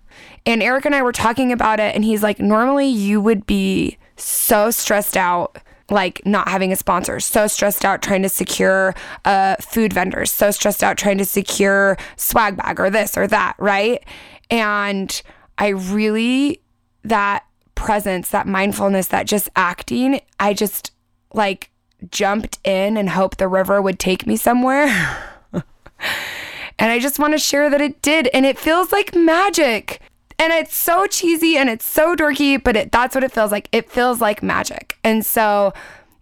And 0.45 0.61
Eric 0.63 0.85
and 0.85 0.95
I 0.95 1.01
were 1.01 1.11
talking 1.11 1.51
about 1.51 1.79
it, 1.79 1.93
and 1.93 2.05
he's 2.05 2.23
like, 2.23 2.39
normally 2.39 2.87
you 2.87 3.19
would 3.19 3.45
be 3.45 3.97
so 4.15 4.71
stressed 4.71 5.17
out 5.17 5.57
like 5.89 6.25
not 6.25 6.49
having 6.49 6.71
a 6.71 6.75
sponsor, 6.75 7.19
so 7.19 7.47
stressed 7.47 7.85
out 7.85 8.01
trying 8.01 8.21
to 8.23 8.29
secure 8.29 8.93
uh, 9.25 9.55
food 9.57 9.93
vendors, 9.93 10.31
so 10.31 10.51
stressed 10.51 10.83
out 10.83 10.97
trying 10.97 11.17
to 11.17 11.25
secure 11.25 11.97
swag 12.17 12.57
bag 12.57 12.79
or 12.79 12.89
this 12.89 13.17
or 13.17 13.27
that, 13.27 13.55
right? 13.57 14.03
And 14.49 15.21
I 15.57 15.69
really, 15.69 16.61
that 17.03 17.45
presence, 17.75 18.29
that 18.29 18.47
mindfulness, 18.47 19.07
that 19.07 19.27
just 19.27 19.49
acting, 19.55 20.21
I 20.39 20.53
just 20.53 20.91
like 21.33 21.69
jumped 22.11 22.59
in 22.63 22.97
and 22.97 23.09
hoped 23.09 23.37
the 23.37 23.47
river 23.47 23.81
would 23.81 23.99
take 23.99 24.27
me 24.27 24.35
somewhere. 24.35 24.87
and 25.53 26.91
I 26.91 26.99
just 26.99 27.19
want 27.19 27.33
to 27.33 27.37
share 27.37 27.69
that 27.69 27.81
it 27.81 28.01
did. 28.01 28.27
And 28.33 28.45
it 28.45 28.57
feels 28.57 28.91
like 28.91 29.15
magic. 29.15 30.01
And 30.39 30.53
it's 30.53 30.75
so 30.75 31.07
cheesy 31.07 31.57
and 31.57 31.69
it's 31.69 31.85
so 31.85 32.15
dorky, 32.15 32.63
but 32.63 32.75
it, 32.75 32.91
that's 32.91 33.15
what 33.15 33.23
it 33.23 33.31
feels 33.31 33.51
like. 33.51 33.69
It 33.71 33.89
feels 33.89 34.21
like 34.21 34.43
magic. 34.43 34.96
And 35.07 35.25
so 35.25 35.71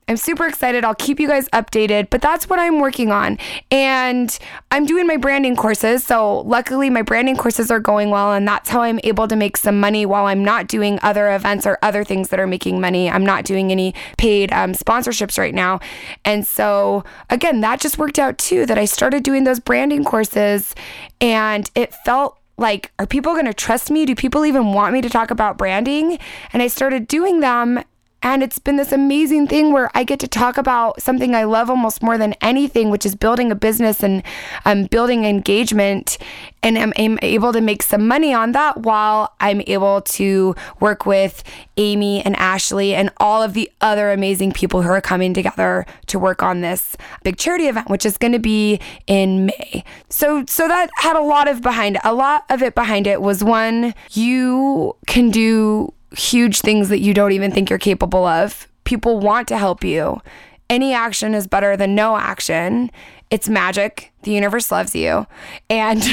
I'm 0.07 0.15
super 0.15 0.45
excited. 0.45 0.85
I'll 0.85 0.93
keep 0.93 1.19
you 1.19 1.27
guys 1.27 1.49
updated, 1.49 2.11
but 2.11 2.21
that's 2.21 2.47
what 2.47 2.59
I'm 2.59 2.77
working 2.77 3.11
on. 3.11 3.39
And 3.71 4.37
I'm 4.69 4.85
doing 4.85 5.07
my 5.07 5.17
branding 5.17 5.55
courses. 5.55 6.05
So, 6.05 6.41
luckily, 6.41 6.91
my 6.91 7.01
branding 7.01 7.35
courses 7.35 7.71
are 7.71 7.79
going 7.79 8.11
well. 8.11 8.31
And 8.33 8.47
that's 8.47 8.69
how 8.69 8.83
I'm 8.83 8.99
able 9.03 9.27
to 9.27 9.35
make 9.35 9.57
some 9.57 9.79
money 9.79 10.05
while 10.05 10.27
I'm 10.27 10.45
not 10.45 10.67
doing 10.67 10.99
other 11.01 11.33
events 11.33 11.65
or 11.65 11.79
other 11.81 12.03
things 12.03 12.29
that 12.29 12.39
are 12.39 12.45
making 12.45 12.79
money. 12.79 13.09
I'm 13.09 13.25
not 13.25 13.45
doing 13.45 13.71
any 13.71 13.95
paid 14.19 14.53
um, 14.53 14.73
sponsorships 14.73 15.39
right 15.39 15.55
now. 15.55 15.79
And 16.23 16.45
so, 16.45 17.03
again, 17.31 17.61
that 17.61 17.79
just 17.79 17.97
worked 17.97 18.19
out 18.19 18.37
too 18.37 18.67
that 18.67 18.77
I 18.77 18.85
started 18.85 19.23
doing 19.23 19.45
those 19.45 19.59
branding 19.59 20.03
courses 20.03 20.75
and 21.19 21.71
it 21.73 21.95
felt 22.05 22.37
like, 22.57 22.91
are 22.99 23.07
people 23.07 23.33
going 23.33 23.45
to 23.45 23.53
trust 23.55 23.89
me? 23.89 24.05
Do 24.05 24.13
people 24.13 24.45
even 24.45 24.71
want 24.71 24.93
me 24.93 25.01
to 25.01 25.09
talk 25.09 25.31
about 25.31 25.57
branding? 25.57 26.19
And 26.53 26.61
I 26.61 26.67
started 26.67 27.07
doing 27.07 27.39
them 27.39 27.83
and 28.25 28.41
it's 28.41 28.57
been 28.57 28.75
this 28.75 28.91
amazing 28.91 29.45
thing 29.47 29.71
where 29.71 29.91
I 29.93 30.03
get 30.03 30.19
to 30.21 30.27
talk 30.27 30.57
about 30.57 30.99
something 30.99 31.35
I 31.35 31.43
love 31.43 31.69
almost 31.69 32.01
more 32.01 32.17
than 32.17 32.33
anything, 32.41 32.89
which 32.89 33.05
is 33.05 33.13
building 33.13 33.51
a 33.51 33.55
business 33.55 34.01
and 34.01 34.23
um, 34.65 34.85
building 34.85 35.25
engagement. 35.25 36.17
And 36.63 36.75
I'm, 36.75 36.91
I'm 36.97 37.19
able 37.21 37.53
to 37.53 37.61
make 37.61 37.83
some 37.83 38.07
money 38.07 38.33
on 38.33 38.53
that 38.53 38.77
while 38.77 39.35
I'm 39.39 39.61
able 39.67 40.01
to 40.01 40.55
work 40.79 41.05
with 41.05 41.43
Amy 41.77 42.25
and 42.25 42.35
Ashley 42.37 42.95
and 42.95 43.11
all 43.17 43.43
of 43.43 43.53
the 43.53 43.71
other 43.79 44.11
amazing 44.11 44.53
people 44.53 44.81
who 44.81 44.89
are 44.89 45.01
coming 45.01 45.35
together 45.35 45.85
to 46.07 46.17
work 46.17 46.41
on 46.41 46.61
this 46.61 46.97
big 47.21 47.37
charity 47.37 47.67
event, 47.67 47.91
which 47.91 48.07
is 48.07 48.17
going 48.17 48.33
to 48.33 48.39
be 48.39 48.79
in 49.05 49.45
May. 49.45 49.83
So, 50.09 50.43
so 50.47 50.67
that 50.67 50.89
had 50.97 51.15
a 51.15 51.21
lot 51.21 51.47
of 51.47 51.61
behind 51.61 51.97
it. 51.97 52.01
A 52.03 52.13
lot 52.15 52.45
of 52.49 52.63
it 52.63 52.73
behind 52.73 53.05
it 53.05 53.21
was 53.21 53.43
one, 53.43 53.93
you 54.13 54.95
can 55.05 55.29
do 55.29 55.93
huge 56.17 56.61
things 56.61 56.89
that 56.89 56.99
you 56.99 57.13
don't 57.13 57.31
even 57.31 57.51
think 57.51 57.69
you're 57.69 57.79
capable 57.79 58.25
of. 58.25 58.67
People 58.83 59.19
want 59.19 59.47
to 59.49 59.57
help 59.57 59.83
you. 59.83 60.21
Any 60.69 60.93
action 60.93 61.33
is 61.35 61.47
better 61.47 61.77
than 61.77 61.95
no 61.95 62.17
action. 62.17 62.91
It's 63.29 63.49
magic. 63.49 64.11
The 64.23 64.31
universe 64.31 64.71
loves 64.71 64.95
you. 64.95 65.27
And 65.69 66.03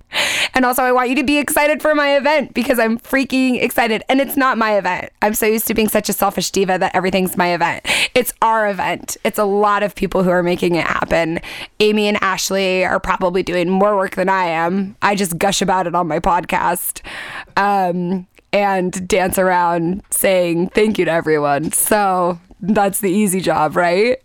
and 0.54 0.65
also 0.65 0.84
I 0.84 0.91
want 0.91 1.10
you 1.10 1.15
to 1.15 1.23
be 1.23 1.38
excited 1.38 1.82
for 1.82 1.93
my 1.93 2.15
event 2.17 2.54
because 2.54 2.80
I'm 2.80 2.97
freaking 2.97 3.62
excited. 3.62 4.04
And 4.10 4.19
it's 4.19 4.38
not 4.38 4.58
my 4.58 4.78
event. 4.78 5.12
I'm 5.21 5.34
so 5.34 5.45
used 5.45 5.67
to 5.67 5.73
being 5.73 5.89
such 5.89 6.10
a 6.10 6.13
selfish 6.13 6.52
diva 6.52 6.78
that 6.80 6.95
everything's 6.95 7.38
my 7.38 7.54
event. 7.54 7.86
It's 8.15 8.34
our 8.41 8.69
event. 8.69 9.17
It's 9.23 9.39
a 9.39 9.43
lot 9.43 9.84
of 9.84 9.95
people 9.95 10.23
who 10.23 10.30
are 10.30 10.43
making 10.43 10.76
it 10.76 10.86
happen. 10.86 11.39
Amy 11.80 12.08
and 12.08 12.17
Ashley 12.21 12.86
are 12.86 13.00
probably 13.00 13.43
doing 13.43 13.69
more 13.69 13.95
work 13.95 14.15
than 14.15 14.30
I 14.30 14.45
am. 14.45 14.95
I 15.02 15.15
just 15.15 15.38
gush 15.38 15.62
about 15.62 15.88
it 15.88 15.95
on 15.95 16.08
my 16.08 16.19
podcast. 16.19 17.02
Um, 17.56 18.28
and 18.53 19.07
dance 19.07 19.38
around 19.38 20.03
saying 20.12 20.69
thank 20.69 20.97
you 20.97 21.05
to 21.05 21.12
everyone. 21.12 21.71
So 21.71 22.39
that's 22.62 22.99
the 22.99 23.12
easy 23.12 23.41
job, 23.41 23.75
right? 23.75 24.17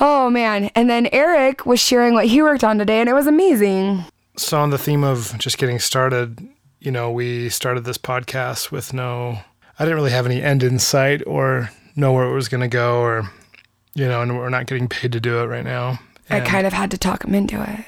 Oh 0.00 0.30
man. 0.30 0.70
And 0.74 0.88
then 0.88 1.08
Eric 1.12 1.66
was 1.66 1.80
sharing 1.80 2.14
what 2.14 2.26
he 2.26 2.42
worked 2.42 2.64
on 2.64 2.78
today, 2.78 3.00
and 3.00 3.08
it 3.08 3.14
was 3.14 3.26
amazing. 3.26 4.04
So, 4.36 4.58
on 4.58 4.70
the 4.70 4.78
theme 4.78 5.04
of 5.04 5.38
just 5.38 5.58
getting 5.58 5.78
started, 5.78 6.48
you 6.80 6.90
know, 6.90 7.10
we 7.10 7.50
started 7.50 7.84
this 7.84 7.98
podcast 7.98 8.70
with 8.70 8.94
no, 8.94 9.38
I 9.78 9.84
didn't 9.84 9.96
really 9.96 10.10
have 10.10 10.24
any 10.24 10.42
end 10.42 10.62
in 10.62 10.78
sight 10.78 11.22
or 11.26 11.70
know 11.96 12.12
where 12.12 12.24
it 12.24 12.32
was 12.32 12.48
going 12.48 12.62
to 12.62 12.68
go, 12.68 13.00
or, 13.00 13.30
you 13.94 14.08
know, 14.08 14.22
and 14.22 14.38
we're 14.38 14.48
not 14.48 14.66
getting 14.66 14.88
paid 14.88 15.12
to 15.12 15.20
do 15.20 15.38
it 15.40 15.46
right 15.46 15.64
now. 15.64 15.98
And 16.30 16.42
I 16.42 16.46
kind 16.46 16.66
of 16.66 16.72
had 16.72 16.90
to 16.92 16.98
talk 16.98 17.24
him 17.24 17.34
into 17.34 17.62
it. 17.62 17.84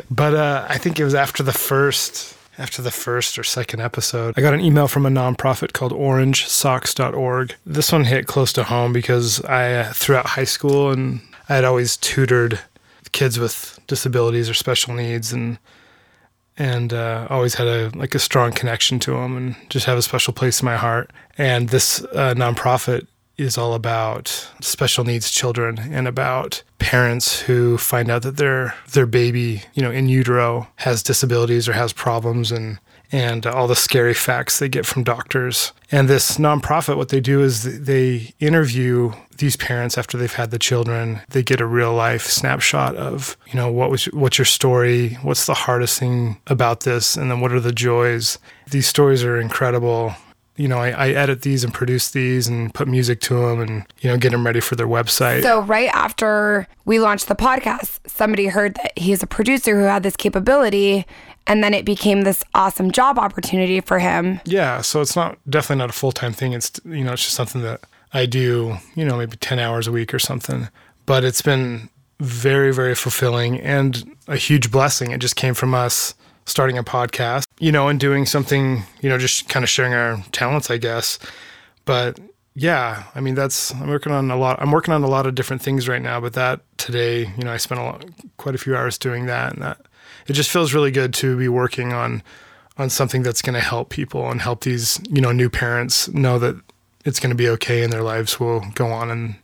but 0.10 0.34
uh, 0.34 0.66
I 0.68 0.78
think 0.78 0.98
it 0.98 1.04
was 1.04 1.14
after 1.14 1.44
the 1.44 1.52
first 1.52 2.36
after 2.58 2.82
the 2.82 2.90
first 2.90 3.38
or 3.38 3.44
second 3.44 3.80
episode. 3.80 4.34
I 4.36 4.40
got 4.40 4.54
an 4.54 4.60
email 4.60 4.88
from 4.88 5.06
a 5.06 5.10
nonprofit 5.10 5.72
called 5.72 5.92
orangesocks.org. 5.92 7.54
This 7.64 7.92
one 7.92 8.04
hit 8.04 8.26
close 8.26 8.52
to 8.54 8.64
home 8.64 8.92
because 8.92 9.42
I, 9.44 9.72
uh, 9.72 9.92
throughout 9.92 10.26
high 10.26 10.44
school, 10.44 10.90
and 10.90 11.20
I 11.48 11.54
had 11.54 11.64
always 11.64 11.96
tutored 11.96 12.60
kids 13.12 13.38
with 13.38 13.78
disabilities 13.86 14.48
or 14.48 14.54
special 14.54 14.94
needs 14.94 15.32
and 15.32 15.58
and 16.58 16.92
uh, 16.92 17.26
always 17.30 17.54
had 17.54 17.66
a 17.66 17.90
like 17.94 18.14
a 18.14 18.18
strong 18.18 18.52
connection 18.52 18.98
to 19.00 19.12
them 19.12 19.36
and 19.36 19.56
just 19.70 19.86
have 19.86 19.96
a 19.96 20.02
special 20.02 20.34
place 20.34 20.60
in 20.60 20.66
my 20.66 20.76
heart. 20.76 21.10
And 21.38 21.70
this 21.70 22.04
uh, 22.12 22.34
nonprofit 22.34 23.06
is 23.42 23.58
all 23.58 23.74
about 23.74 24.48
special 24.60 25.04
needs 25.04 25.30
children 25.30 25.78
and 25.78 26.08
about 26.08 26.62
parents 26.78 27.42
who 27.42 27.78
find 27.78 28.10
out 28.10 28.22
that 28.22 28.36
their 28.36 28.74
their 28.92 29.06
baby, 29.06 29.62
you 29.74 29.82
know, 29.82 29.90
in 29.90 30.08
utero 30.08 30.68
has 30.76 31.02
disabilities 31.02 31.68
or 31.68 31.72
has 31.72 31.92
problems 31.92 32.50
and 32.50 32.78
and 33.12 33.46
all 33.46 33.68
the 33.68 33.76
scary 33.76 34.14
facts 34.14 34.58
they 34.58 34.70
get 34.70 34.86
from 34.86 35.04
doctors. 35.04 35.72
And 35.90 36.08
this 36.08 36.38
nonprofit, 36.38 36.96
what 36.96 37.10
they 37.10 37.20
do 37.20 37.42
is 37.42 37.84
they 37.84 38.32
interview 38.40 39.12
these 39.36 39.54
parents 39.56 39.98
after 39.98 40.16
they've 40.16 40.32
had 40.32 40.50
the 40.50 40.58
children. 40.58 41.20
They 41.28 41.42
get 41.42 41.60
a 41.60 41.66
real 41.66 41.92
life 41.92 42.26
snapshot 42.26 42.96
of, 42.96 43.36
you 43.48 43.56
know, 43.56 43.70
what 43.70 43.90
was 43.90 44.06
what's 44.06 44.38
your 44.38 44.46
story? 44.46 45.18
What's 45.22 45.46
the 45.46 45.54
hardest 45.54 45.98
thing 46.00 46.38
about 46.46 46.80
this? 46.80 47.16
And 47.16 47.30
then 47.30 47.40
what 47.40 47.52
are 47.52 47.60
the 47.60 47.72
joys? 47.72 48.38
These 48.70 48.86
stories 48.86 49.22
are 49.22 49.38
incredible 49.38 50.14
you 50.56 50.68
know, 50.68 50.78
I, 50.78 50.90
I, 50.90 51.08
edit 51.10 51.42
these 51.42 51.64
and 51.64 51.72
produce 51.72 52.10
these 52.10 52.46
and 52.46 52.72
put 52.74 52.86
music 52.86 53.20
to 53.22 53.34
them 53.34 53.60
and, 53.60 53.86
you 54.00 54.10
know, 54.10 54.18
get 54.18 54.32
them 54.32 54.44
ready 54.44 54.60
for 54.60 54.76
their 54.76 54.86
website. 54.86 55.42
So, 55.42 55.62
right 55.62 55.88
after 55.94 56.68
we 56.84 56.98
launched 56.98 57.28
the 57.28 57.34
podcast, 57.34 58.00
somebody 58.06 58.46
heard 58.46 58.74
that 58.74 58.98
he's 58.98 59.22
a 59.22 59.26
producer 59.26 59.78
who 59.78 59.86
had 59.86 60.02
this 60.02 60.16
capability. 60.16 61.06
And 61.46 61.64
then 61.64 61.74
it 61.74 61.84
became 61.84 62.22
this 62.22 62.44
awesome 62.54 62.92
job 62.92 63.18
opportunity 63.18 63.80
for 63.80 63.98
him. 63.98 64.40
Yeah. 64.44 64.82
So, 64.82 65.00
it's 65.00 65.16
not 65.16 65.38
definitely 65.48 65.80
not 65.80 65.90
a 65.90 65.94
full 65.94 66.12
time 66.12 66.32
thing. 66.32 66.52
It's, 66.52 66.70
you 66.84 67.02
know, 67.02 67.12
it's 67.12 67.24
just 67.24 67.34
something 67.34 67.62
that 67.62 67.80
I 68.12 68.26
do, 68.26 68.76
you 68.94 69.04
know, 69.04 69.16
maybe 69.16 69.36
10 69.38 69.58
hours 69.58 69.86
a 69.86 69.92
week 69.92 70.12
or 70.12 70.18
something. 70.18 70.68
But 71.06 71.24
it's 71.24 71.42
been 71.42 71.88
very, 72.20 72.72
very 72.72 72.94
fulfilling 72.94 73.58
and 73.60 74.04
a 74.28 74.36
huge 74.36 74.70
blessing. 74.70 75.10
It 75.10 75.20
just 75.20 75.34
came 75.34 75.54
from 75.54 75.74
us 75.74 76.14
starting 76.46 76.78
a 76.78 76.84
podcast, 76.84 77.44
you 77.62 77.70
know, 77.70 77.86
and 77.86 78.00
doing 78.00 78.26
something, 78.26 78.82
you 79.02 79.08
know, 79.08 79.16
just 79.16 79.48
kind 79.48 79.62
of 79.62 79.70
sharing 79.70 79.94
our 79.94 80.20
talents, 80.32 80.68
I 80.68 80.78
guess. 80.78 81.20
But 81.84 82.18
yeah, 82.56 83.04
I 83.14 83.20
mean, 83.20 83.36
that's 83.36 83.72
I'm 83.72 83.88
working 83.88 84.12
on 84.12 84.32
a 84.32 84.36
lot. 84.36 84.60
I'm 84.60 84.72
working 84.72 84.92
on 84.92 85.04
a 85.04 85.06
lot 85.06 85.26
of 85.26 85.36
different 85.36 85.62
things 85.62 85.86
right 85.86 86.02
now. 86.02 86.20
But 86.20 86.32
that 86.32 86.62
today, 86.76 87.20
you 87.38 87.44
know, 87.44 87.52
I 87.52 87.58
spent 87.58 87.80
a 87.80 87.84
lot, 87.84 88.04
quite 88.36 88.56
a 88.56 88.58
few 88.58 88.74
hours 88.74 88.98
doing 88.98 89.26
that, 89.26 89.52
and 89.52 89.62
that 89.62 89.80
it 90.26 90.32
just 90.32 90.50
feels 90.50 90.74
really 90.74 90.90
good 90.90 91.14
to 91.14 91.38
be 91.38 91.48
working 91.48 91.92
on 91.92 92.24
on 92.78 92.90
something 92.90 93.22
that's 93.22 93.42
going 93.42 93.54
to 93.54 93.60
help 93.60 93.90
people 93.90 94.28
and 94.28 94.42
help 94.42 94.64
these 94.64 95.00
you 95.08 95.20
know 95.20 95.30
new 95.30 95.48
parents 95.48 96.08
know 96.08 96.40
that 96.40 96.56
it's 97.04 97.20
going 97.20 97.30
to 97.30 97.36
be 97.36 97.48
okay 97.48 97.84
and 97.84 97.92
their 97.92 98.02
lives 98.02 98.40
will 98.40 98.64
go 98.74 98.88
on 98.88 99.08
and 99.08 99.36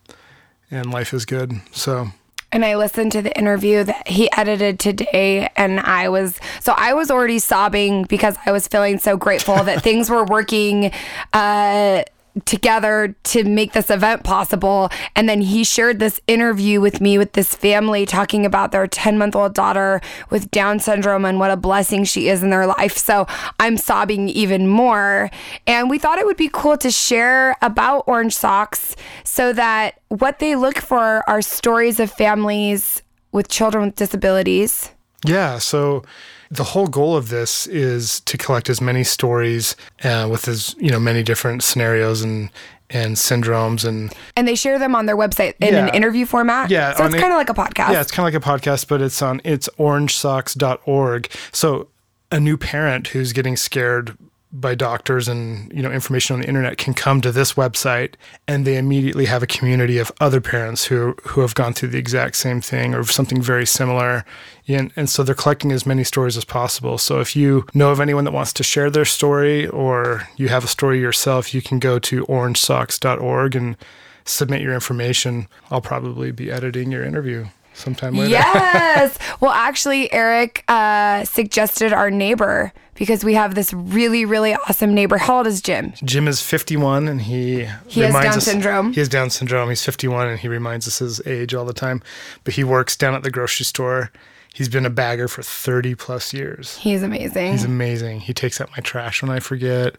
and 0.73 0.91
life 0.91 1.15
is 1.15 1.25
good. 1.25 1.53
So 1.71 2.09
and 2.51 2.65
I 2.65 2.77
listened 2.77 3.13
to 3.13 3.23
the 3.23 3.37
interview 3.37 3.85
that 3.85 4.09
he 4.09 4.31
edited 4.33 4.79
today, 4.79 5.51
and 5.57 5.81
I 5.81 6.09
was 6.09 6.39
so 6.61 6.75
I 6.77 6.95
was 6.95 7.11
already 7.11 7.39
sobbing 7.39 8.05
because 8.05 8.37
I 8.47 8.53
was 8.53 8.67
feeling 8.69 8.99
so 8.99 9.17
grateful 9.17 9.57
that 9.65 9.83
things 9.83 10.09
were 10.09 10.25
working. 10.25 10.93
Uh, 11.33 12.05
together 12.45 13.15
to 13.25 13.45
make 13.45 13.73
this 13.73 13.91
event 13.91 14.25
possible. 14.25 14.91
And 15.15 15.29
then 15.29 15.41
he 15.41 15.65
shared 15.65 15.99
this 15.99 16.21
interview 16.27 16.81
with 16.81 17.01
me 17.01 17.19
with 17.19 17.33
this 17.33 17.55
family 17.55 18.07
talking 18.07 18.45
about 18.45 18.73
their 18.73 18.87
10 18.87 19.19
month 19.19 19.37
old 19.37 19.55
daughter 19.55 20.01
with 20.31 20.51
Down 20.51 20.81
syndrome 20.81 21.25
and 21.25 21.39
what 21.39 21.51
a 21.51 21.57
blessing 21.57 22.05
she 22.05 22.29
is 22.29 22.43
in 22.43 22.51
their 22.51 22.67
life. 22.67 22.97
So 22.97 23.27
I'm 23.61 23.77
sobbing 23.77 24.29
even 24.29 24.67
more. 24.67 25.31
And 25.67 25.91
we 25.91 25.99
thought 25.99 26.19
it 26.19 26.27
would 26.27 26.37
be 26.37 26.51
cool 26.53 26.77
to 26.79 26.91
share 26.91 27.57
about 27.63 28.05
Orange 28.07 28.35
Socks 28.35 28.97
so 29.25 29.53
that 29.53 30.01
what 30.09 30.39
they 30.39 30.55
look 30.57 30.79
for 30.79 31.29
are 31.29 31.43
stories 31.43 32.01
of 32.01 32.11
families 32.11 33.03
with 33.33 33.49
children 33.49 33.87
with 33.87 33.97
disabilities. 33.97 34.93
Yeah. 35.25 35.59
So, 35.59 36.05
the 36.51 36.65
whole 36.65 36.87
goal 36.87 37.17
of 37.17 37.29
this 37.29 37.67
is 37.67 38.21
to 38.21 38.39
collect 38.39 38.71
as 38.71 38.81
many 38.81 39.05
stories 39.05 39.77
uh, 40.03 40.29
with 40.31 40.49
as 40.49 40.75
you 40.79 40.91
know 40.91 41.01
many 41.01 41.23
different 41.23 41.63
scenarios 41.63 42.23
and 42.23 42.51
and 42.91 43.17
syndromes 43.17 43.87
and 43.87 44.15
and 44.37 44.49
they 44.49 44.55
share 44.55 44.79
them 44.79 44.95
on 44.95 45.07
their 45.07 45.17
website 45.17 45.55
in 45.61 45.75
yeah. 45.75 45.87
an 45.87 45.95
interview 45.95 46.25
format. 46.25 46.71
Yeah, 46.71 46.95
so 46.95 47.05
it's 47.05 47.15
kind 47.15 47.33
of 47.33 47.37
like 47.37 47.51
a 47.51 47.55
podcast. 47.55 47.93
Yeah, 47.93 48.01
it's 48.01 48.11
kind 48.11 48.27
of 48.27 48.33
like 48.33 48.43
a 48.43 48.61
podcast, 48.61 48.89
but 48.89 49.03
it's 49.03 49.21
on 49.21 49.41
it's 49.45 49.69
orangesocks.org. 49.79 51.31
So 51.53 51.89
a 52.31 52.41
new 52.41 52.57
parent 52.57 53.09
who's 53.09 53.33
getting 53.33 53.57
scared 53.57 54.17
by 54.51 54.75
doctors 54.75 55.29
and 55.29 55.71
you 55.73 55.83
know 55.83 55.91
information 55.91 56.35
on 56.35 56.41
the 56.41 56.49
internet 56.49 56.79
can 56.79 56.95
come 56.95 57.21
to 57.21 57.31
this 57.31 57.55
website 57.55 58.15
and 58.47 58.65
they 58.67 58.79
immediately 58.79 59.27
have 59.27 59.43
a 59.43 59.47
community 59.47 59.99
of 59.99 60.11
other 60.21 60.41
parents 60.41 60.87
who 60.87 61.15
who 61.25 61.43
have 61.43 61.55
gone 61.55 61.75
through 61.75 61.91
the 61.91 61.99
exact 61.99 62.37
same 62.37 62.61
thing 62.61 62.95
or 62.95 63.05
something 63.05 63.43
very 63.43 63.67
similar. 63.67 64.25
And, 64.67 64.93
and 64.97 65.09
so 65.09 65.23
they're 65.23 65.35
collecting 65.35 65.73
as 65.73 65.87
many 65.87 66.05
stories 66.05 66.37
as 66.37 66.45
possible. 66.45 66.99
So 66.99 67.21
if 67.21 67.35
you 67.37 67.67
know 67.75 67.91
of 67.91 68.01
anyone 68.01 68.25
that 68.25 68.33
wants 68.33 68.53
to 68.55 68.63
share 68.63 68.91
their 68.91 69.05
story 69.05 69.67
or 69.69 70.29
you 70.37 70.49
have 70.49 70.65
a 70.65 70.69
story 70.69 70.99
yourself 71.01 71.53
you 71.53 71.61
can 71.61 71.79
go 71.79 71.99
to 71.99 72.25
orangesocks.org 72.27 73.55
and 73.55 73.77
submit 74.25 74.61
your 74.61 74.75
information. 74.75 75.49
I'll 75.71 75.81
probably 75.81 76.33
be 76.33 76.51
editing 76.51 76.91
your 76.91 77.05
interview 77.05 77.47
sometime 77.79 78.15
later. 78.15 78.31
Yes. 78.31 79.19
well, 79.41 79.53
actually, 79.53 80.13
Eric 80.13 80.65
uh, 80.69 81.25
suggested 81.25 81.93
our 81.93 82.11
neighbor 82.11 82.73
because 82.95 83.25
we 83.25 83.35
have 83.35 83.55
this 83.55 83.73
really, 83.73 84.25
really 84.25 84.55
awesome 84.55 84.93
neighbor. 84.95 85.19
How 85.19 85.39
old 85.39 85.47
is 85.47 85.63
Jim? 85.63 85.93
Jim 86.05 86.27
is 86.29 86.43
51 86.43 87.07
and 87.09 87.23
he 87.23 87.69
He 87.87 88.01
has 88.01 88.09
reminds 88.09 88.25
Down 88.31 88.37
us, 88.39 88.45
syndrome. 88.45 88.93
He 88.93 89.01
has 89.01 89.09
Down 89.09 89.31
syndrome. 89.31 89.69
He's 89.69 89.85
51 89.85 90.29
and 90.29 90.39
he 90.41 90.49
reminds 90.49 90.87
us 90.89 90.99
his 90.99 91.25
age 91.27 91.55
all 91.55 91.65
the 91.65 91.73
time. 91.73 92.03
But 92.45 92.55
he 92.55 92.65
works 92.65 92.97
down 92.97 93.15
at 93.15 93.23
the 93.23 93.31
grocery 93.31 93.65
store. 93.65 94.11
He's 94.53 94.69
been 94.69 94.85
a 94.85 94.91
bagger 94.91 95.29
for 95.29 95.43
30 95.43 95.95
plus 95.95 96.35
years. 96.35 96.77
He's 96.79 97.03
amazing. 97.05 97.53
He's 97.53 97.65
amazing. 97.65 98.21
He 98.21 98.35
takes 98.35 98.61
out 98.61 98.71
my 98.71 98.79
trash 98.83 99.23
when 99.23 99.31
I 99.31 99.39
forget. 99.39 99.95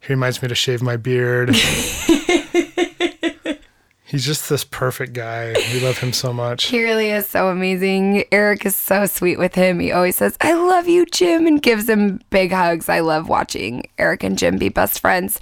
He 0.00 0.12
reminds 0.12 0.42
me 0.42 0.48
to 0.48 0.54
shave 0.56 0.82
my 0.82 0.96
beard. 0.96 1.54
He's 4.12 4.26
just 4.26 4.50
this 4.50 4.62
perfect 4.62 5.14
guy. 5.14 5.54
We 5.72 5.80
love 5.80 5.96
him 5.96 6.12
so 6.12 6.34
much. 6.34 6.64
He 6.64 6.84
really 6.84 7.10
is 7.10 7.26
so 7.26 7.48
amazing. 7.48 8.24
Eric 8.30 8.66
is 8.66 8.76
so 8.76 9.06
sweet 9.06 9.38
with 9.38 9.54
him. 9.54 9.80
He 9.80 9.90
always 9.90 10.16
says, 10.16 10.36
I 10.42 10.52
love 10.52 10.86
you, 10.86 11.06
Jim, 11.06 11.46
and 11.46 11.62
gives 11.62 11.88
him 11.88 12.20
big 12.28 12.52
hugs. 12.52 12.90
I 12.90 13.00
love 13.00 13.30
watching 13.30 13.84
Eric 13.96 14.22
and 14.22 14.36
Jim 14.36 14.58
be 14.58 14.68
best 14.68 15.00
friends. 15.00 15.40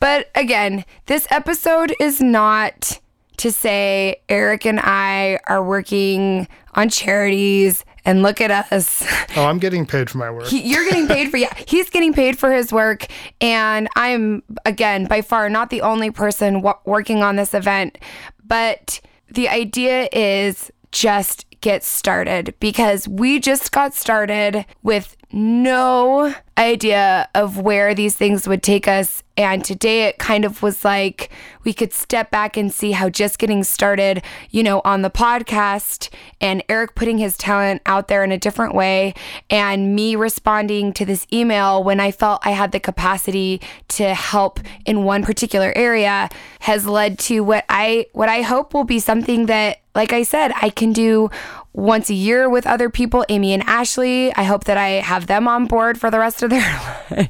But 0.00 0.32
again, 0.34 0.84
this 1.06 1.28
episode 1.30 1.94
is 2.00 2.20
not 2.20 2.98
to 3.36 3.52
say 3.52 4.16
Eric 4.28 4.66
and 4.66 4.80
I 4.80 5.38
are 5.46 5.62
working 5.62 6.48
on 6.74 6.88
charities 6.88 7.84
and 8.08 8.22
look 8.22 8.40
at 8.40 8.50
us. 8.72 9.04
Oh, 9.36 9.44
I'm 9.44 9.58
getting 9.58 9.84
paid 9.84 10.08
for 10.08 10.16
my 10.16 10.30
work. 10.30 10.46
He, 10.46 10.62
you're 10.62 10.84
getting 10.84 11.06
paid 11.06 11.30
for 11.30 11.36
yeah. 11.36 11.52
He's 11.66 11.90
getting 11.90 12.14
paid 12.14 12.38
for 12.38 12.50
his 12.50 12.72
work, 12.72 13.06
and 13.40 13.86
I'm 13.94 14.42
again 14.64 15.04
by 15.04 15.20
far 15.20 15.50
not 15.50 15.68
the 15.68 15.82
only 15.82 16.10
person 16.10 16.54
w- 16.54 16.74
working 16.86 17.22
on 17.22 17.36
this 17.36 17.52
event. 17.52 17.98
But 18.44 19.00
the 19.30 19.48
idea 19.48 20.08
is 20.10 20.72
just 20.90 21.44
get 21.60 21.84
started 21.84 22.54
because 22.60 23.06
we 23.06 23.40
just 23.40 23.72
got 23.72 23.92
started 23.92 24.64
with 24.82 25.17
no 25.32 26.34
idea 26.56 27.28
of 27.34 27.58
where 27.58 27.94
these 27.94 28.16
things 28.16 28.48
would 28.48 28.62
take 28.62 28.88
us. 28.88 29.22
And 29.36 29.64
today 29.64 30.04
it 30.06 30.18
kind 30.18 30.44
of 30.44 30.62
was 30.62 30.84
like 30.84 31.30
we 31.62 31.72
could 31.72 31.92
step 31.92 32.30
back 32.30 32.56
and 32.56 32.72
see 32.72 32.90
how 32.92 33.08
just 33.08 33.38
getting 33.38 33.62
started, 33.62 34.22
you 34.50 34.62
know, 34.62 34.80
on 34.84 35.02
the 35.02 35.10
podcast 35.10 36.08
and 36.40 36.64
Eric 36.68 36.96
putting 36.96 37.18
his 37.18 37.36
talent 37.36 37.82
out 37.86 38.08
there 38.08 38.24
in 38.24 38.32
a 38.32 38.38
different 38.38 38.74
way 38.74 39.14
and 39.48 39.94
me 39.94 40.16
responding 40.16 40.92
to 40.94 41.04
this 41.04 41.26
email 41.32 41.84
when 41.84 42.00
I 42.00 42.10
felt 42.10 42.44
I 42.44 42.50
had 42.50 42.72
the 42.72 42.80
capacity 42.80 43.60
to 43.88 44.14
help 44.14 44.58
in 44.86 45.04
one 45.04 45.22
particular 45.22 45.72
area 45.76 46.28
has 46.60 46.86
led 46.86 47.18
to 47.20 47.40
what 47.40 47.64
I 47.68 48.06
what 48.12 48.28
I 48.28 48.42
hope 48.42 48.74
will 48.74 48.84
be 48.84 48.98
something 48.98 49.46
that 49.46 49.78
like 49.94 50.12
I 50.12 50.22
said, 50.22 50.52
I 50.62 50.70
can 50.70 50.92
do 50.92 51.28
once 51.72 52.10
a 52.10 52.14
year 52.14 52.48
with 52.48 52.66
other 52.66 52.90
people, 52.90 53.24
Amy 53.28 53.52
and 53.52 53.62
Ashley. 53.64 54.34
I 54.34 54.44
hope 54.44 54.64
that 54.64 54.76
I 54.76 54.88
have 54.88 55.26
them 55.26 55.46
on 55.46 55.66
board 55.66 55.98
for 55.98 56.10
the 56.10 56.18
rest 56.18 56.42
of 56.42 56.50
their 56.50 56.60
lives. 57.10 57.28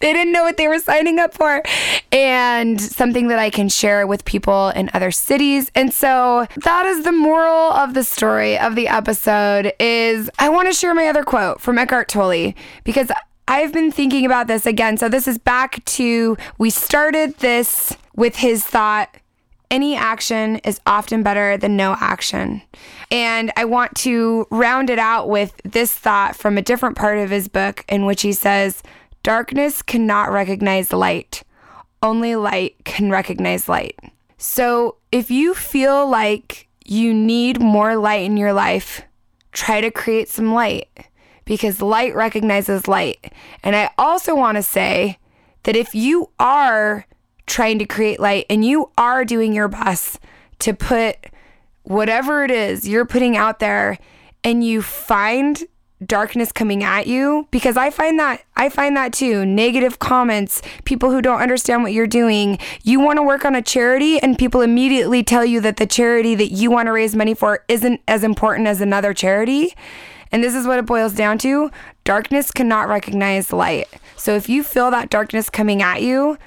they 0.00 0.12
didn't 0.12 0.32
know 0.32 0.42
what 0.42 0.56
they 0.56 0.68
were 0.68 0.78
signing 0.78 1.18
up 1.18 1.34
for 1.34 1.62
and 2.12 2.80
something 2.80 3.28
that 3.28 3.38
I 3.38 3.50
can 3.50 3.68
share 3.68 4.06
with 4.06 4.24
people 4.24 4.70
in 4.70 4.90
other 4.94 5.10
cities. 5.10 5.70
And 5.74 5.92
so 5.92 6.46
that 6.64 6.86
is 6.86 7.04
the 7.04 7.12
moral 7.12 7.72
of 7.72 7.94
the 7.94 8.04
story 8.04 8.58
of 8.58 8.74
the 8.74 8.88
episode 8.88 9.72
is 9.78 10.30
I 10.38 10.48
want 10.48 10.68
to 10.68 10.74
share 10.74 10.94
my 10.94 11.06
other 11.06 11.22
quote 11.22 11.60
from 11.60 11.78
Eckhart 11.78 12.08
Tolle 12.08 12.54
because 12.84 13.10
I've 13.48 13.72
been 13.72 13.90
thinking 13.90 14.24
about 14.26 14.46
this 14.46 14.66
again. 14.66 14.96
So 14.96 15.08
this 15.08 15.26
is 15.26 15.38
back 15.38 15.84
to 15.84 16.36
we 16.58 16.70
started 16.70 17.36
this 17.38 17.96
with 18.14 18.36
his 18.36 18.64
thought 18.64 19.14
any 19.70 19.94
action 19.96 20.56
is 20.56 20.80
often 20.86 21.22
better 21.22 21.56
than 21.56 21.76
no 21.76 21.96
action. 22.00 22.62
And 23.10 23.52
I 23.56 23.64
want 23.64 23.94
to 23.98 24.46
round 24.50 24.90
it 24.90 24.98
out 24.98 25.28
with 25.28 25.60
this 25.64 25.92
thought 25.92 26.36
from 26.36 26.58
a 26.58 26.62
different 26.62 26.96
part 26.96 27.18
of 27.18 27.30
his 27.30 27.48
book, 27.48 27.84
in 27.88 28.04
which 28.04 28.22
he 28.22 28.32
says, 28.32 28.82
Darkness 29.22 29.82
cannot 29.82 30.32
recognize 30.32 30.92
light, 30.92 31.42
only 32.02 32.36
light 32.36 32.76
can 32.84 33.10
recognize 33.10 33.68
light. 33.68 33.98
So 34.38 34.96
if 35.12 35.30
you 35.30 35.54
feel 35.54 36.08
like 36.08 36.68
you 36.86 37.12
need 37.12 37.60
more 37.60 37.96
light 37.96 38.24
in 38.24 38.36
your 38.36 38.52
life, 38.52 39.02
try 39.52 39.80
to 39.80 39.90
create 39.90 40.28
some 40.28 40.54
light 40.54 40.88
because 41.44 41.82
light 41.82 42.14
recognizes 42.14 42.88
light. 42.88 43.32
And 43.62 43.76
I 43.76 43.90
also 43.98 44.34
want 44.34 44.56
to 44.56 44.62
say 44.62 45.18
that 45.64 45.76
if 45.76 45.94
you 45.94 46.30
are 46.38 47.04
trying 47.50 47.78
to 47.80 47.84
create 47.84 48.20
light 48.20 48.46
and 48.48 48.64
you 48.64 48.90
are 48.96 49.24
doing 49.24 49.52
your 49.52 49.68
best 49.68 50.20
to 50.60 50.72
put 50.72 51.16
whatever 51.82 52.44
it 52.44 52.50
is 52.50 52.86
you're 52.86 53.04
putting 53.04 53.36
out 53.36 53.58
there 53.58 53.98
and 54.44 54.64
you 54.64 54.80
find 54.80 55.64
darkness 56.06 56.50
coming 56.52 56.82
at 56.82 57.06
you 57.06 57.46
because 57.50 57.76
I 57.76 57.90
find 57.90 58.18
that 58.20 58.42
I 58.56 58.68
find 58.68 58.96
that 58.96 59.12
too. 59.12 59.44
Negative 59.44 59.98
comments 59.98 60.62
people 60.84 61.10
who 61.10 61.20
don't 61.20 61.42
understand 61.42 61.82
what 61.82 61.92
you're 61.92 62.06
doing. 62.06 62.58
You 62.84 63.00
want 63.00 63.18
to 63.18 63.22
work 63.22 63.44
on 63.44 63.54
a 63.54 63.62
charity 63.62 64.18
and 64.20 64.38
people 64.38 64.60
immediately 64.60 65.22
tell 65.22 65.44
you 65.44 65.60
that 65.60 65.76
the 65.76 65.86
charity 65.86 66.34
that 66.36 66.52
you 66.52 66.70
want 66.70 66.86
to 66.86 66.92
raise 66.92 67.16
money 67.16 67.34
for 67.34 67.64
isn't 67.68 68.00
as 68.08 68.24
important 68.24 68.68
as 68.68 68.80
another 68.80 69.12
charity. 69.12 69.74
And 70.32 70.44
this 70.44 70.54
is 70.54 70.66
what 70.66 70.78
it 70.78 70.86
boils 70.86 71.14
down 71.14 71.38
to. 71.38 71.70
Darkness 72.04 72.52
cannot 72.52 72.88
recognize 72.88 73.52
light. 73.52 73.88
So 74.16 74.36
if 74.36 74.48
you 74.48 74.62
feel 74.62 74.90
that 74.92 75.10
darkness 75.10 75.50
coming 75.50 75.82
at 75.82 76.00
you 76.02 76.38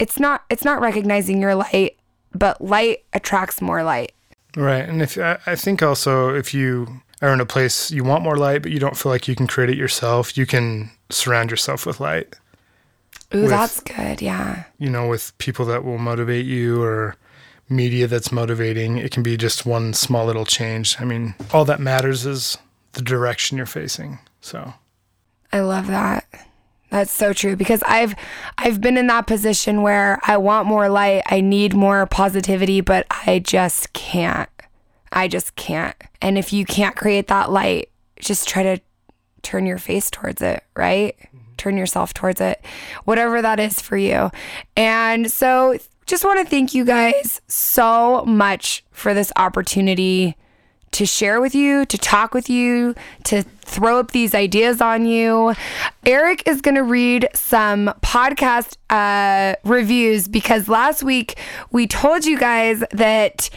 it's 0.00 0.18
not 0.18 0.42
it's 0.50 0.64
not 0.64 0.80
recognizing 0.80 1.40
your 1.40 1.54
light 1.54 1.96
but 2.34 2.60
light 2.60 3.04
attracts 3.12 3.60
more 3.62 3.82
light 3.84 4.12
Right. 4.56 4.88
And 4.88 5.00
if 5.00 5.16
I 5.16 5.54
think 5.54 5.80
also 5.80 6.34
if 6.34 6.52
you 6.52 7.02
are 7.22 7.32
in 7.32 7.40
a 7.40 7.46
place 7.46 7.92
you 7.92 8.02
want 8.02 8.24
more 8.24 8.36
light, 8.36 8.62
but 8.62 8.72
you 8.72 8.80
don't 8.80 8.96
feel 8.96 9.12
like 9.12 9.28
you 9.28 9.36
can 9.36 9.46
create 9.46 9.70
it 9.70 9.76
yourself, 9.78 10.36
you 10.36 10.44
can 10.44 10.90
surround 11.08 11.50
yourself 11.52 11.86
with 11.86 12.00
light. 12.00 12.34
ooh 13.32 13.42
With- 13.42 13.50
that's 13.50 13.78
good 13.78 14.20
yeah 14.20 14.64
You 14.78 14.90
know, 14.90 15.06
with 15.06 15.36
people 15.38 15.64
that 15.66 15.84
will 15.84 15.98
motivate 15.98 16.46
you 16.46 16.82
or 16.82 17.14
media 17.68 18.08
that's 18.08 18.32
motivating. 18.32 18.98
It 18.98 19.12
can 19.12 19.22
be 19.22 19.36
just 19.36 19.64
one 19.64 19.94
small 19.94 20.26
little 20.26 20.44
change. 20.44 21.00
I 21.00 21.04
mean, 21.04 21.36
all 21.52 21.64
that 21.66 21.78
matters 21.78 22.26
is 22.26 22.58
the 22.94 23.02
direction 23.02 23.56
you're 23.56 23.66
facing. 23.66 24.18
So, 24.40 24.74
I 25.52 25.60
love 25.60 25.86
that. 25.86 26.24
That's 26.90 27.12
so 27.12 27.32
true 27.32 27.56
because 27.56 27.82
I've 27.86 28.14
I've 28.58 28.80
been 28.80 28.96
in 28.96 29.06
that 29.06 29.26
position 29.26 29.82
where 29.82 30.18
I 30.24 30.36
want 30.36 30.66
more 30.66 30.88
light, 30.88 31.22
I 31.26 31.40
need 31.40 31.72
more 31.72 32.04
positivity, 32.06 32.80
but 32.80 33.06
I 33.26 33.38
just 33.38 33.92
can't. 33.92 34.50
I 35.12 35.28
just 35.28 35.54
can't. 35.54 35.96
And 36.20 36.36
if 36.36 36.52
you 36.52 36.64
can't 36.64 36.96
create 36.96 37.28
that 37.28 37.50
light, 37.50 37.90
just 38.18 38.48
try 38.48 38.62
to 38.62 38.80
turn 39.42 39.66
your 39.66 39.78
face 39.78 40.10
towards 40.10 40.42
it, 40.42 40.64
right? 40.76 41.16
Mm-hmm. 41.18 41.54
Turn 41.56 41.76
yourself 41.76 42.12
towards 42.12 42.40
it. 42.40 42.62
Whatever 43.04 43.40
that 43.40 43.60
is 43.60 43.80
for 43.80 43.96
you. 43.96 44.30
And 44.76 45.30
so 45.30 45.78
just 46.06 46.24
want 46.24 46.40
to 46.40 46.50
thank 46.50 46.74
you 46.74 46.84
guys 46.84 47.40
so 47.46 48.24
much 48.24 48.84
for 48.90 49.14
this 49.14 49.32
opportunity 49.36 50.36
to 50.92 51.06
share 51.06 51.40
with 51.40 51.54
you, 51.54 51.84
to 51.86 51.98
talk 51.98 52.34
with 52.34 52.50
you, 52.50 52.94
to 53.24 53.42
throw 53.42 53.98
up 53.98 54.10
these 54.10 54.34
ideas 54.34 54.80
on 54.80 55.06
you. 55.06 55.54
Eric 56.04 56.42
is 56.46 56.60
going 56.60 56.74
to 56.74 56.82
read 56.82 57.28
some 57.34 57.92
podcast 58.02 58.76
uh, 58.90 59.54
reviews 59.64 60.26
because 60.26 60.68
last 60.68 61.02
week 61.02 61.38
we 61.70 61.86
told 61.86 62.24
you 62.24 62.38
guys 62.38 62.82
that 62.90 63.48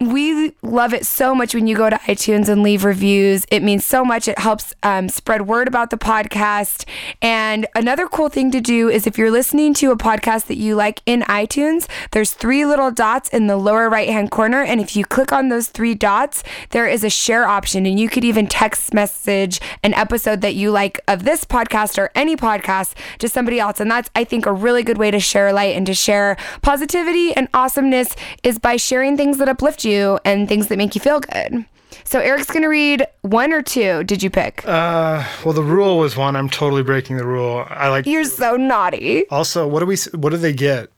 we 0.00 0.52
love 0.62 0.92
it 0.92 1.06
so 1.06 1.34
much 1.34 1.54
when 1.54 1.66
you 1.66 1.74
go 1.74 1.88
to 1.88 1.96
iTunes 1.96 2.48
and 2.48 2.62
leave 2.62 2.84
reviews. 2.84 3.46
It 3.50 3.62
means 3.62 3.84
so 3.84 4.04
much. 4.04 4.28
It 4.28 4.38
helps 4.38 4.74
um, 4.82 5.08
spread 5.08 5.46
word 5.46 5.68
about 5.68 5.90
the 5.90 5.96
podcast. 5.96 6.86
And 7.22 7.66
another 7.74 8.06
cool 8.06 8.28
thing 8.28 8.50
to 8.50 8.60
do 8.60 8.90
is 8.90 9.06
if 9.06 9.16
you're 9.16 9.30
listening 9.30 9.72
to 9.74 9.90
a 9.92 9.96
podcast 9.96 10.46
that 10.46 10.58
you 10.58 10.74
like 10.74 11.00
in 11.06 11.22
iTunes, 11.22 11.88
there's 12.10 12.32
three 12.32 12.66
little 12.66 12.90
dots 12.90 13.30
in 13.30 13.46
the 13.46 13.56
lower 13.56 13.88
right 13.88 14.08
hand 14.08 14.30
corner. 14.30 14.62
And 14.62 14.80
if 14.80 14.96
you 14.96 15.04
click 15.04 15.32
on 15.32 15.48
those 15.48 15.68
three 15.68 15.94
dots, 15.94 16.44
there 16.70 16.86
is 16.86 17.02
a 17.02 17.10
share 17.10 17.46
option. 17.46 17.86
And 17.86 17.98
you 17.98 18.10
could 18.10 18.24
even 18.24 18.48
text 18.48 18.92
message 18.92 19.60
an 19.82 19.94
episode 19.94 20.42
that 20.42 20.54
you 20.54 20.70
like 20.70 21.00
of 21.08 21.24
this 21.24 21.44
podcast 21.44 21.96
or 21.96 22.10
any 22.14 22.36
podcast 22.36 22.94
to 23.18 23.30
somebody 23.30 23.58
else. 23.58 23.80
And 23.80 23.90
that's, 23.90 24.10
I 24.14 24.24
think, 24.24 24.44
a 24.44 24.52
really 24.52 24.82
good 24.82 24.98
way 24.98 25.10
to 25.10 25.20
share 25.20 25.54
light 25.54 25.74
and 25.74 25.86
to 25.86 25.94
share 25.94 26.36
positivity 26.60 27.34
and 27.34 27.48
awesomeness 27.54 28.14
is 28.42 28.58
by 28.58 28.76
sharing 28.76 29.16
things 29.16 29.38
that 29.38 29.48
uplift 29.48 29.84
you 29.84 29.85
and 30.24 30.48
things 30.48 30.66
that 30.68 30.76
make 30.78 30.94
you 30.94 31.00
feel 31.00 31.20
good. 31.20 31.64
So 32.04 32.20
Eric's 32.20 32.46
gonna 32.46 32.68
read 32.68 33.04
one 33.22 33.52
or 33.52 33.62
two. 33.62 34.04
Did 34.04 34.22
you 34.22 34.30
pick? 34.30 34.66
uh, 34.66 35.24
well, 35.44 35.54
the 35.54 35.62
rule 35.62 35.98
was 35.98 36.16
one. 36.16 36.36
I'm 36.36 36.48
totally 36.48 36.82
breaking 36.82 37.16
the 37.16 37.26
rule. 37.26 37.64
I 37.68 37.88
like. 37.88 38.06
You're 38.06 38.24
so 38.24 38.56
naughty. 38.56 39.26
Also, 39.28 39.66
what 39.66 39.80
do 39.80 39.86
we? 39.86 39.96
What 40.14 40.30
do 40.30 40.36
they 40.36 40.52
get? 40.52 40.90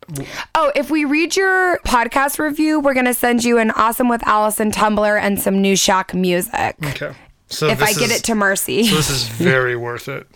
Oh, 0.54 0.70
if 0.74 0.90
we 0.90 1.04
read 1.04 1.34
your 1.36 1.78
podcast 1.86 2.38
review, 2.38 2.80
we're 2.80 2.94
gonna 2.94 3.14
send 3.14 3.42
you 3.44 3.58
an 3.58 3.70
awesome 3.70 4.08
with 4.08 4.26
Allison 4.26 4.70
tumbler 4.70 5.16
and 5.16 5.40
some 5.40 5.62
New 5.62 5.76
Shack 5.76 6.12
music. 6.14 6.76
Okay. 6.84 7.12
So 7.48 7.68
If 7.68 7.80
I 7.82 7.86
this 7.94 7.98
get 7.98 8.10
it 8.10 8.24
to 8.24 8.34
Mercy. 8.34 8.84
so 8.84 8.96
this 8.96 9.08
is 9.08 9.26
very 9.28 9.76
worth 9.76 10.08
it. 10.08 10.26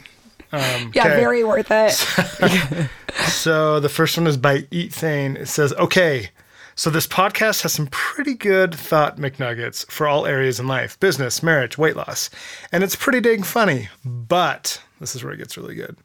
Um, 0.52 0.92
yeah, 0.94 1.06
okay. 1.06 1.16
very 1.16 1.44
worth 1.44 1.68
it. 1.70 2.88
So 3.26 3.78
the 3.78 3.90
first 3.90 4.16
one 4.16 4.26
is 4.26 4.38
by 4.38 4.66
Eat 4.70 4.92
Thane. 4.92 5.36
It 5.36 5.46
says, 5.46 5.74
"Okay, 5.74 6.30
So, 6.74 6.90
this 6.90 7.06
podcast 7.06 7.62
has 7.62 7.72
some 7.72 7.88
pretty 7.88 8.34
good 8.34 8.74
thought 8.74 9.18
McNuggets 9.18 9.90
for 9.90 10.06
all 10.06 10.26
areas 10.26 10.58
in 10.58 10.66
life 10.66 10.98
business, 11.00 11.42
marriage, 11.42 11.76
weight 11.76 11.96
loss. 11.96 12.30
And 12.70 12.82
it's 12.82 12.96
pretty 12.96 13.20
dang 13.20 13.42
funny. 13.42 13.88
But 14.04 14.82
this 15.00 15.14
is 15.14 15.22
where 15.22 15.32
it 15.32 15.38
gets 15.38 15.56
really 15.56 15.74
good. 15.74 15.96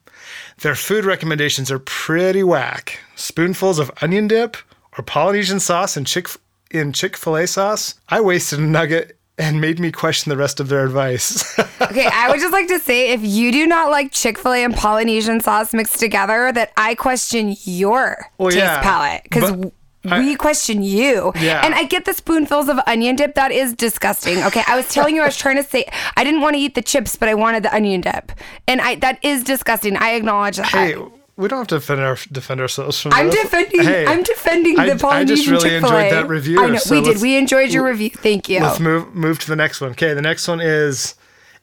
Their 0.62 0.76
food 0.76 1.06
recommendations 1.06 1.72
are 1.72 1.80
pretty 1.80 2.44
whack. 2.44 3.00
Spoonfuls 3.16 3.80
of 3.80 3.92
onion 4.02 4.28
dip 4.28 4.58
or 4.98 5.04
Polynesian 5.04 5.60
sauce 5.60 5.96
and 5.96 6.06
Chick 6.08 6.28
in 6.72 6.92
Chick-fil-A 6.92 7.48
sauce. 7.48 7.96
I 8.10 8.20
wasted 8.20 8.60
a 8.60 8.64
nugget 8.64 9.18
and 9.38 9.62
made 9.62 9.80
me 9.80 9.92
question 9.92 10.32
the 10.32 10.38
rest 10.38 10.60
of 10.60 10.68
their 10.68 10.84
advice. 10.84 11.58
Okay, 11.80 12.10
I 12.12 12.30
would 12.30 12.40
just 12.40 12.52
like 12.52 12.68
to 12.70 12.80
say 12.80 13.12
if 13.12 13.22
you 13.24 13.52
do 13.52 13.68
not 13.68 13.92
like 13.92 14.12
Chick 14.12 14.40
fil 14.40 14.52
A 14.52 14.64
and 14.64 14.74
Polynesian 14.76 15.40
sauce 15.40 15.74
mixed 15.74 16.00
together, 16.00 16.52
that 16.52 16.74
I 16.76 16.96
question 16.96 17.56
your 17.64 18.30
Well, 18.40 18.50
taste 18.50 18.58
yeah, 18.58 18.82
palate 18.82 19.24
because 19.24 19.72
we 20.12 20.36
question 20.36 20.82
you. 20.84 21.32
Yeah. 21.40 21.62
And 21.66 21.74
I 21.76 21.84
get 21.84 22.06
the 22.06 22.14
spoonfuls 22.14 22.70
of 22.70 22.80
onion 22.88 23.16
dip. 23.16 23.36
That 23.36 23.52
is 23.52 23.74
disgusting. 23.74 24.44
Okay, 24.44 24.64
I 24.68 24.76
was 24.76 24.88
telling 24.90 25.16
you, 25.16 25.22
I 25.22 25.26
was 25.26 25.38
trying 25.38 25.58
to 25.58 25.64
say, 25.64 25.86
I 26.16 26.24
didn't 26.24 26.42
want 26.42 26.56
to 26.56 26.60
eat 26.62 26.76
the 26.76 26.82
chips, 26.82 27.16
but 27.16 27.30
I 27.30 27.34
wanted 27.34 27.64
the 27.64 27.74
onion 27.74 28.02
dip. 28.02 28.32
And 28.68 28.82
I 28.82 28.96
that 28.96 29.20
is 29.24 29.44
disgusting. 29.44 29.96
I 29.98 30.12
acknowledge 30.14 30.58
that. 30.58 30.68
hey, 30.68 30.96
we 31.36 31.48
don't 31.48 31.60
have 31.60 31.68
to 31.68 31.76
defend, 31.76 32.02
our, 32.02 32.18
defend 32.32 32.62
ourselves 32.62 33.00
from 33.00 33.14
I'm 33.14 33.28
this. 33.30 33.42
defending. 33.44 33.84
Hey, 33.84 34.06
I'm 34.08 34.24
defending 34.24 34.80
I- 34.80 34.90
the 34.90 34.96
Polynesian 34.98 35.34
I 35.34 35.36
just 35.36 35.48
really 35.48 35.70
Chick-fil-A. 35.70 36.00
enjoyed 36.06 36.14
that 36.14 36.28
review. 36.28 36.64
I 36.64 36.70
know 36.70 36.78
so 36.78 36.96
we 37.00 37.02
did. 37.06 37.22
We 37.22 37.38
enjoyed 37.38 37.70
your 37.72 37.86
review. 37.86 38.10
Thank 38.10 38.50
you. 38.50 38.60
Let's 38.60 38.80
move 38.80 39.14
move 39.14 39.38
to 39.40 39.48
the 39.48 39.56
next 39.56 39.80
one. 39.82 39.92
Okay, 39.92 40.14
the 40.16 40.22
next 40.22 40.48
one 40.48 40.60
is, 40.62 41.14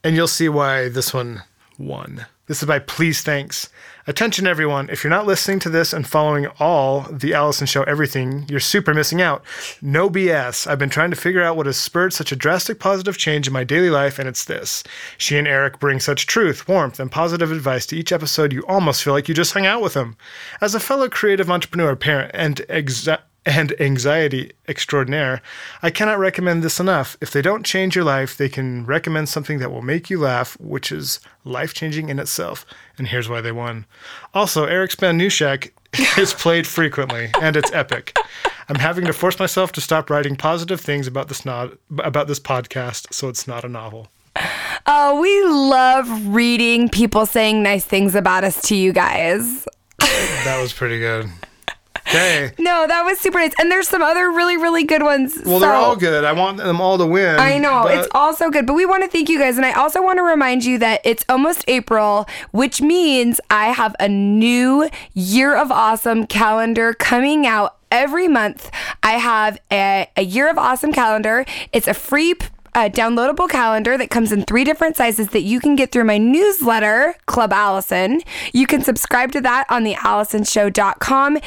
and 0.05 0.15
you'll 0.15 0.29
see 0.29 0.49
why 0.49 0.89
this 0.89 1.13
one 1.13 1.43
won. 1.79 2.27
This 2.47 2.63
is 2.63 2.69
by 2.69 2.79
Please 2.79 3.23
Thanks. 3.23 3.69
Attention, 4.07 4.47
everyone. 4.47 4.91
If 4.91 5.03
you're 5.03 5.11
not 5.11 5.25
listening 5.25 5.61
to 5.61 5.71
this 5.71 5.95
and 5.95 6.07
following 6.07 6.47
all 6.61 7.07
the 7.11 7.33
Allison 7.33 7.67
Show 7.67 7.85
everything, 7.85 8.45
you're 8.51 8.61
super 8.61 8.93
missing 8.93 9.23
out. 9.23 9.43
No 9.81 10.11
BS. 10.11 10.67
I've 10.67 10.79
been 10.79 10.91
trying 10.91 11.09
to 11.09 11.17
figure 11.17 11.43
out 11.43 11.57
what 11.57 11.65
has 11.65 11.79
spurred 11.79 12.13
such 12.13 12.31
a 12.31 12.37
drastic 12.37 12.79
positive 12.79 13.17
change 13.17 13.47
in 13.47 13.55
my 13.55 13.65
daily 13.65 13.89
life, 13.89 14.19
and 14.19 14.29
it's 14.29 14.45
this. 14.45 14.85
She 15.17 15.39
and 15.39 15.49
Eric 15.49 15.81
bring 15.81 16.01
such 16.01 16.27
truth, 16.27 16.69
warmth, 16.69 17.01
and 17.01 17.11
positive 17.11 17.51
advice 17.51 17.87
to 17.87 17.97
each 17.97 18.13
episode, 18.13 18.53
you 18.53 18.63
almost 18.67 19.03
feel 19.03 19.15
like 19.15 19.27
you 19.27 19.35
just 19.35 19.55
hung 19.55 19.65
out 19.65 19.81
with 19.81 19.95
them. 19.95 20.19
As 20.61 20.75
a 20.75 20.81
fellow 20.81 21.09
creative 21.09 21.51
entrepreneur, 21.51 21.97
parent, 21.97 22.31
and 22.35 22.57
exa- 22.69 23.23
and 23.47 23.79
anxiety 23.81 24.53
extraordinaire, 24.69 25.43
I 25.83 25.91
cannot 25.91 26.19
recommend 26.19 26.63
this 26.63 26.81
enough. 26.81 27.17
If 27.21 27.31
they 27.31 27.43
don't 27.43 27.67
change 27.67 27.95
your 27.95 28.05
life, 28.05 28.37
they 28.37 28.49
can 28.49 28.87
recommend 28.87 29.29
something 29.29 29.59
that 29.59 29.71
will 29.71 29.83
make 29.83 30.09
you 30.09 30.19
laugh, 30.19 30.59
which 30.61 30.91
is 30.91 31.21
life 31.45 31.75
changing 31.75 32.09
in 32.09 32.19
itself. 32.19 32.65
And 32.97 33.09
here's 33.09 33.29
why 33.29 33.41
they 33.41 33.53
won. 33.53 33.87
Also, 34.33 34.65
Eric 34.65 34.93
Spanushak 34.93 35.71
is 36.19 36.33
played 36.33 36.67
frequently, 36.67 37.31
and 37.41 37.57
it's 37.57 37.73
epic. 37.73 38.17
I'm 38.69 38.77
having 38.77 39.05
to 39.05 39.13
force 39.13 39.39
myself 39.39 39.73
to 39.73 39.81
stop 39.81 40.09
writing 40.09 40.37
positive 40.37 40.81
things 40.81 41.07
about 41.07 41.29
this 41.29 41.45
not 41.45 41.73
about 41.99 42.29
this 42.29 42.41
podcast, 42.41 43.13
so 43.13 43.29
it's 43.29 43.47
not 43.47 43.65
a 43.65 43.69
novel. 43.69 44.09
Oh, 44.87 45.21
we 45.21 45.45
love 45.45 46.35
reading 46.35 46.89
people 46.89 47.27
saying 47.27 47.63
nice 47.63 47.85
things 47.85 48.15
about 48.15 48.43
us 48.43 48.61
to 48.63 48.75
you 48.75 48.93
guys. 48.93 49.67
That 49.99 50.59
was 50.61 50.73
pretty 50.73 50.99
good. 50.99 51.31
Okay. 52.15 52.53
No, 52.59 52.87
that 52.87 53.03
was 53.05 53.19
super 53.19 53.39
nice. 53.39 53.53
And 53.59 53.71
there's 53.71 53.89
some 53.89 54.03
other 54.03 54.31
really, 54.31 54.57
really 54.57 54.85
good 54.85 55.03
ones. 55.03 55.41
Well, 55.45 55.59
they're 55.59 55.73
all 55.73 55.97
good. 55.97 56.25
I 56.25 56.33
want 56.33 56.59
them 56.59 56.81
all 56.81 56.97
to 56.99 57.07
win. 57.07 57.39
I 57.39 57.59
know 57.59 57.83
but- 57.85 57.99
it's 57.99 58.09
all 58.15 58.35
so 58.35 58.51
good, 58.51 58.67
but 58.67 58.75
we 58.75 58.87
want 58.87 59.03
to 59.03 59.09
thank 59.09 59.29
you 59.29 59.39
guys, 59.39 59.57
and 59.57 59.67
I 59.67 59.73
also 59.73 60.03
want 60.03 60.19
to 60.19 60.23
remind 60.23 60.65
you 60.65 60.79
that 60.79 61.01
it's 61.05 61.25
almost 61.29 61.65
April, 61.69 62.27
which 62.53 62.81
means 62.81 63.41
I 63.51 63.67
have 63.67 63.95
a 63.99 64.09
new 64.09 64.89
Year 65.13 65.57
of 65.57 65.71
Awesome 65.73 66.27
calendar 66.27 66.95
coming 66.95 67.47
out 67.47 67.77
every 67.91 68.29
month. 68.29 68.71
I 69.03 69.13
have 69.13 69.61
a, 69.71 70.09
a 70.17 70.23
Year 70.23 70.49
of 70.51 70.59
Awesome 70.59 70.93
calendar. 70.93 71.45
It's 71.73 71.89
a 71.89 71.95
free. 71.95 72.35
Uh 72.75 72.89
downloadable 72.89 73.49
calendar 73.49 73.97
that 73.97 74.11
comes 74.11 74.33
in 74.33 74.43
three 74.43 74.65
different 74.65 74.97
sizes 74.97 75.29
that 75.29 75.43
you 75.43 75.61
can 75.61 75.77
get 75.77 75.93
through 75.93 76.05
my 76.05 76.19
newsletter, 76.19 77.15
Club 77.27 77.53
Allison. 77.53 78.21
You 78.53 78.67
can 78.67 78.83
subscribe 78.83 79.33
to 79.33 79.41
that 79.43 79.67
on 79.71 79.85
the 79.85 79.95
AllisonShow.com. 79.95 81.39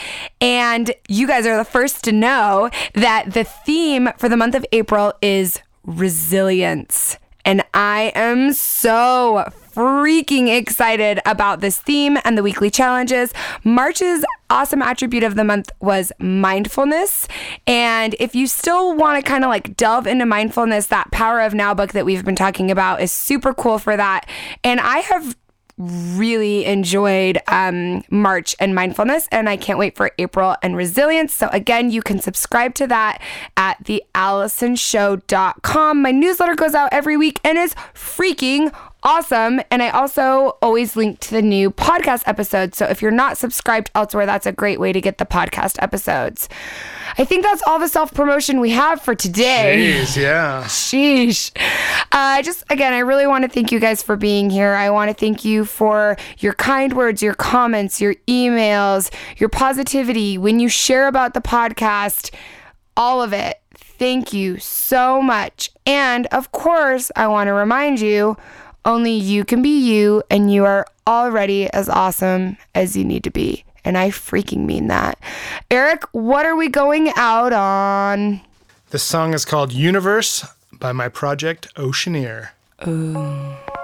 And 0.42 0.94
you 1.08 1.28
guys 1.28 1.46
are 1.46 1.58
the 1.58 1.66
first 1.66 2.04
to 2.06 2.12
know 2.12 2.70
that 2.94 3.34
the 3.34 3.44
theme 3.44 4.10
for 4.18 4.30
the 4.30 4.38
month 4.38 4.56
of 4.56 4.66
April 4.72 5.14
is 5.22 5.62
resilience. 5.86 7.18
And 7.46 7.64
I 7.74 8.12
am 8.14 8.54
so 8.54 9.52
freaking 9.78 10.58
excited 10.58 11.20
about 11.28 11.62
this 11.62 11.78
theme 11.78 12.18
and 12.24 12.36
the 12.36 12.42
weekly 12.42 12.72
challenges. 12.72 13.32
March's 13.64 14.26
awesome 14.50 14.82
attribute 14.82 15.24
of 15.24 15.36
the 15.36 15.44
month 15.44 15.70
was 15.80 16.12
mindfulness. 16.18 17.28
And 17.68 18.16
if 18.20 18.34
you 18.34 18.48
still 18.48 18.96
want 18.96 19.24
to 19.24 19.30
kind 19.30 19.44
of 19.44 19.50
like 19.50 19.78
delve 19.78 20.08
into 20.08 20.26
mindfulness, 20.26 20.88
that 20.88 21.12
Power 21.12 21.42
of 21.42 21.54
Now 21.54 21.76
book 21.76 21.92
that 21.92 22.08
we've 22.08 22.26
been 22.26 22.36
talking 22.36 22.72
about 22.72 23.02
is 23.02 23.12
super 23.12 23.54
cool 23.54 23.78
for 23.78 23.96
that. 23.96 24.28
And 24.64 24.80
I 24.80 24.98
have 24.98 25.36
really 25.78 26.66
enjoyed 26.66 27.38
um, 27.48 28.04
March 28.10 28.56
and 28.60 28.74
mindfulness, 28.74 29.28
and 29.32 29.48
I 29.48 29.58
can't 29.58 29.78
wait 29.78 29.96
for 29.96 30.10
April 30.18 30.56
and 30.64 30.76
resilience. 30.76 31.36
So, 31.36 31.50
again, 31.52 31.92
you 31.92 32.02
can 32.02 32.20
subscribe 32.20 32.74
to 32.76 32.88
that 32.88 33.22
at 33.56 33.84
theallisonshow.com. 33.84 36.02
My 36.02 36.12
newsletter 36.12 36.56
goes 36.56 36.74
out 36.74 36.90
every 36.92 37.16
week 37.16 37.40
and 37.44 37.60
is 37.60 37.76
freaking 37.94 38.74
awesome. 39.04 39.62
And 39.72 39.82
I 39.82 39.90
also 39.90 40.58
always 40.62 40.96
link 40.96 41.20
to 41.22 41.32
the 41.32 41.42
new 41.42 41.72
podcast 41.72 42.24
episodes. 42.26 42.78
So, 42.78 42.86
if 42.86 43.02
you're 43.02 43.12
not 43.12 43.38
subscribed 43.38 43.92
elsewhere, 43.96 44.26
that's 44.26 44.46
a 44.46 44.52
great 44.52 44.80
way 44.80 44.92
to 44.94 45.02
get 45.02 45.18
the 45.18 45.26
podcast 45.26 45.82
episodes. 45.82 46.50
I 47.18 47.26
think 47.26 47.44
that's 47.44 47.62
all 47.66 47.80
the 47.80 47.88
self 47.88 48.14
promotion 48.14 48.60
we 48.60 48.72
have 48.72 49.02
for 49.02 49.16
today. 49.16 49.96
Jeez, 49.98 50.18
yeah. 50.18 50.64
Sheesh. 50.66 51.52
Uh, 52.12 52.42
just 52.42 52.64
again, 52.70 52.94
I 52.94 53.00
really 53.00 53.28
want 53.28 53.44
to 53.44 53.50
thank 53.50 53.72
you 53.72 53.80
guys 53.80 54.02
for 54.04 54.16
being 54.16 54.50
here. 54.50 54.74
I 54.74 54.90
want 54.90 55.10
to 55.10 55.14
thank 55.14 55.46
you 55.46 55.66
for 55.66 56.18
your 56.40 56.54
kind 56.54 56.94
words, 56.94 57.22
your 57.22 57.34
comments, 57.34 58.02
your 58.02 58.16
emails, 58.28 59.12
your 59.38 59.50
positivity 59.50 60.38
when 60.38 60.60
you 60.60 60.70
share 60.70 61.08
about 61.08 61.34
the 61.34 61.42
podcast, 61.42 62.34
all 62.96 63.22
of 63.22 63.34
it. 63.34 63.62
Thank 63.76 64.32
you 64.32 64.60
so 64.60 65.22
much. 65.22 65.72
And 65.86 66.28
of 66.28 66.52
course, 66.52 67.12
I 67.16 67.28
want 67.28 67.48
to 67.48 67.54
remind 67.54 68.00
you 68.00 68.38
only 68.88 69.12
you 69.12 69.46
can 69.46 69.62
be 69.62 69.78
you, 69.78 70.24
and 70.32 70.52
you 70.52 70.66
are 70.66 70.88
already 71.06 71.70
as 71.72 71.90
awesome 71.90 72.58
as 72.74 72.98
you 72.98 73.06
need 73.06 73.24
to 73.26 73.30
be. 73.30 73.64
And 73.86 73.98
I 73.98 74.10
freaking 74.10 74.66
mean 74.66 74.88
that. 74.88 75.20
Eric, 75.70 76.04
what 76.14 76.46
are 76.46 76.56
we 76.56 76.70
going 76.70 77.12
out 77.16 77.54
on? 77.54 78.42
This 78.90 79.04
song 79.04 79.34
is 79.34 79.46
called 79.46 79.72
Universe 79.72 80.46
by 80.72 80.92
my 80.94 81.10
project 81.10 81.68
Oceaneer. 81.76 82.50
Drop 82.80 83.77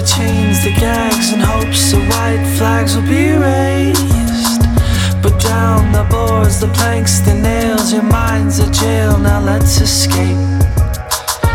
the 0.00 0.06
chains, 0.06 0.62
the 0.62 0.70
gags, 0.78 1.32
and 1.32 1.42
hopes 1.42 1.90
the 1.90 1.98
white 1.98 2.44
flags 2.56 2.94
will 2.94 3.02
be 3.02 3.32
raised. 3.32 4.62
But 5.20 5.34
down 5.42 5.90
the 5.90 6.04
boards, 6.08 6.60
the 6.60 6.68
planks, 6.68 7.18
the 7.18 7.34
nails, 7.34 7.92
your 7.92 8.04
mind's 8.04 8.60
a 8.60 8.70
jail. 8.70 9.18
Now 9.18 9.40
let's 9.40 9.80
escape. 9.80 10.38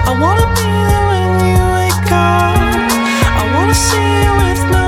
I 0.09 0.11
wanna 0.23 0.47
be 0.59 0.69
there 0.89 1.05
when 1.11 1.23
you 1.47 1.63
wake 1.77 2.11
up. 2.11 2.91
I 3.39 3.43
wanna 3.55 3.77
see 3.87 4.09
you 4.25 4.33
with 4.43 4.63
no 4.75 4.82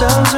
wrap 0.00 0.37